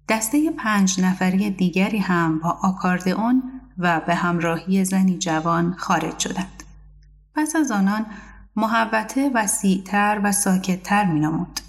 دسته 0.10 0.52
پنج 0.52 1.02
نفری 1.02 1.50
دیگری 1.50 1.98
هم 1.98 2.40
با 2.40 2.50
آکاردئون 2.50 3.44
و 3.78 4.02
به 4.08 4.16
همراهی 4.16 4.86
زنی 4.86 5.18
جوان 5.18 5.74
خارج 5.78 6.20
شدند. 6.20 6.64
پس 7.36 7.56
از 7.56 7.72
آنان 7.72 8.06
محبته 8.56 9.32
وسیعتر 9.34 10.22
و 10.24 10.32
ساکتتر 10.32 11.06
می 11.06 11.20
نمود. 11.20 11.60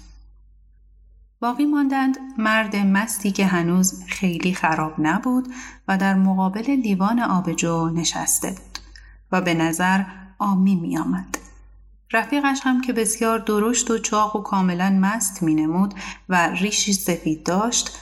باقی 1.39 1.65
ماندند 1.65 2.17
مرد 2.37 2.75
مستی 2.75 3.31
که 3.31 3.45
هنوز 3.45 4.03
خیلی 4.07 4.53
خراب 4.53 4.93
نبود 4.99 5.47
و 5.87 5.97
در 5.97 6.15
مقابل 6.15 6.71
لیوان 6.71 7.19
آبجو 7.19 7.89
نشسته 7.89 8.51
بود 8.51 8.74
به 9.41 9.53
نظر 9.53 10.03
آمی 10.39 10.75
می 10.75 10.97
آمد. 10.97 11.37
رفیقش 12.11 12.59
هم 12.63 12.81
که 12.81 12.93
بسیار 12.93 13.39
درشت 13.39 13.91
و 13.91 13.97
چاق 13.97 14.35
و 14.35 14.41
کاملا 14.41 14.89
مست 14.89 15.43
می 15.43 15.55
نمود 15.55 15.93
و 16.29 16.49
ریشی 16.49 16.93
سفید 16.93 17.43
داشت 17.43 17.97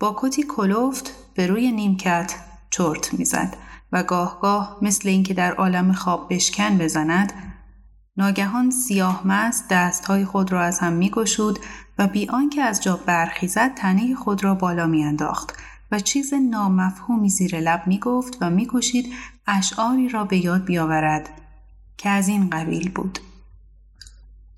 با 0.00 0.16
کتی 0.18 0.42
کلوفت 0.42 1.14
به 1.34 1.46
روی 1.46 1.72
نیمکت 1.72 2.34
چرت 2.70 3.14
می‌زد 3.14 3.56
و 3.92 4.02
گاه 4.02 4.40
گاه 4.40 4.78
مثل 4.82 5.08
اینکه 5.08 5.34
در 5.34 5.54
عالم 5.54 5.92
خواب 5.92 6.34
بشکن 6.34 6.78
بزند 6.78 7.32
ناگهان 8.16 8.70
سیاه 8.70 9.26
مست 9.26 9.68
دستهای 9.70 10.24
خود 10.24 10.52
را 10.52 10.62
از 10.62 10.78
هم 10.78 10.92
می 10.92 11.10
گشود 11.10 11.58
و 11.98 12.06
بی 12.06 12.28
آنکه 12.28 12.62
از 12.62 12.82
جا 12.82 12.96
برخیزد 12.96 13.74
تنه 13.74 14.14
خود 14.14 14.44
را 14.44 14.54
بالا 14.54 14.86
میانداخت 14.86 15.56
و 15.92 16.00
چیز 16.00 16.34
نامفهومی 16.34 17.28
زیر 17.28 17.60
لب 17.60 17.82
می 17.86 17.98
گفت 17.98 18.38
و 18.40 18.50
می 18.50 18.68
کشید 18.70 19.12
اشعاری 19.46 20.08
را 20.08 20.24
به 20.24 20.44
یاد 20.44 20.64
بیاورد 20.64 21.28
که 21.96 22.08
از 22.08 22.28
این 22.28 22.50
قبیل 22.50 22.90
بود. 22.90 23.18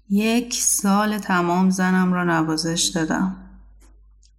یک 0.09 0.55
سال 0.55 1.19
تمام 1.19 1.71
زنم 1.71 2.13
را 2.13 2.25
نوازش 2.25 2.91
دادم. 2.95 3.37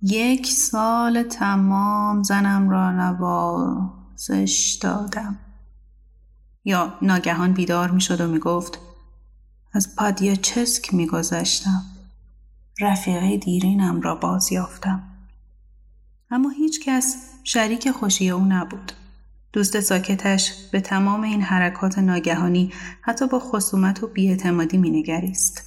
یک 0.01 0.47
سال 0.47 1.23
تمام 1.23 2.23
زنم 2.23 2.69
را 2.69 2.91
نوازش 2.91 4.77
دادم. 4.81 5.39
یا 6.65 6.97
ناگهان 7.01 7.53
بیدار 7.53 7.91
می 7.91 8.01
شد 8.01 8.21
و 8.21 8.27
می 8.27 8.39
گفت 8.39 8.79
از 9.73 9.95
پادیا 9.95 10.35
چسک 10.35 10.93
می 10.93 11.07
گذشتم. 11.07 11.85
رفیقه 12.81 13.37
دیرینم 13.37 14.01
را 14.01 14.15
باز 14.15 14.51
یافتم. 14.51 15.03
اما 16.31 16.49
هیچ 16.49 16.85
کس 16.85 17.15
شریک 17.43 17.91
خوشی 17.91 18.29
او 18.29 18.45
نبود. 18.45 18.91
دوست 19.57 19.79
ساکتش 19.79 20.53
به 20.71 20.81
تمام 20.81 21.21
این 21.23 21.41
حرکات 21.41 21.99
ناگهانی 21.99 22.71
حتی 23.01 23.27
با 23.27 23.39
خصومت 23.39 24.03
و 24.03 24.07
بیاعتمادی 24.07 24.77
مینگریست. 24.77 25.63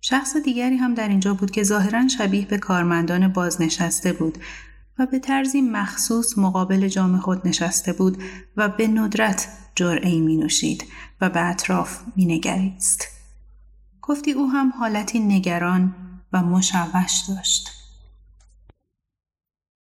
شخص 0.00 0.36
دیگری 0.36 0.76
هم 0.76 0.94
در 0.94 1.08
اینجا 1.08 1.34
بود 1.34 1.50
که 1.50 1.62
ظاهرا 1.62 2.08
شبیه 2.08 2.46
به 2.46 2.58
کارمندان 2.58 3.28
بازنشسته 3.28 4.12
بود 4.12 4.38
و 4.98 5.06
به 5.06 5.18
طرزی 5.18 5.60
مخصوص 5.60 6.38
مقابل 6.38 6.88
جام 6.88 7.18
خود 7.18 7.48
نشسته 7.48 7.92
بود 7.92 8.22
و 8.56 8.68
به 8.68 8.88
ندرت 8.88 9.48
جرعی 9.74 10.20
می 10.20 10.36
نوشید 10.36 10.84
و 11.20 11.30
به 11.30 11.46
اطراف 11.46 12.00
می 12.16 12.24
نگریست. 12.24 13.08
گفتی 14.02 14.32
او 14.32 14.50
هم 14.50 14.72
حالتی 14.78 15.20
نگران 15.20 15.94
و 16.32 16.42
مشوش 16.42 17.12
داشت. 17.28 17.83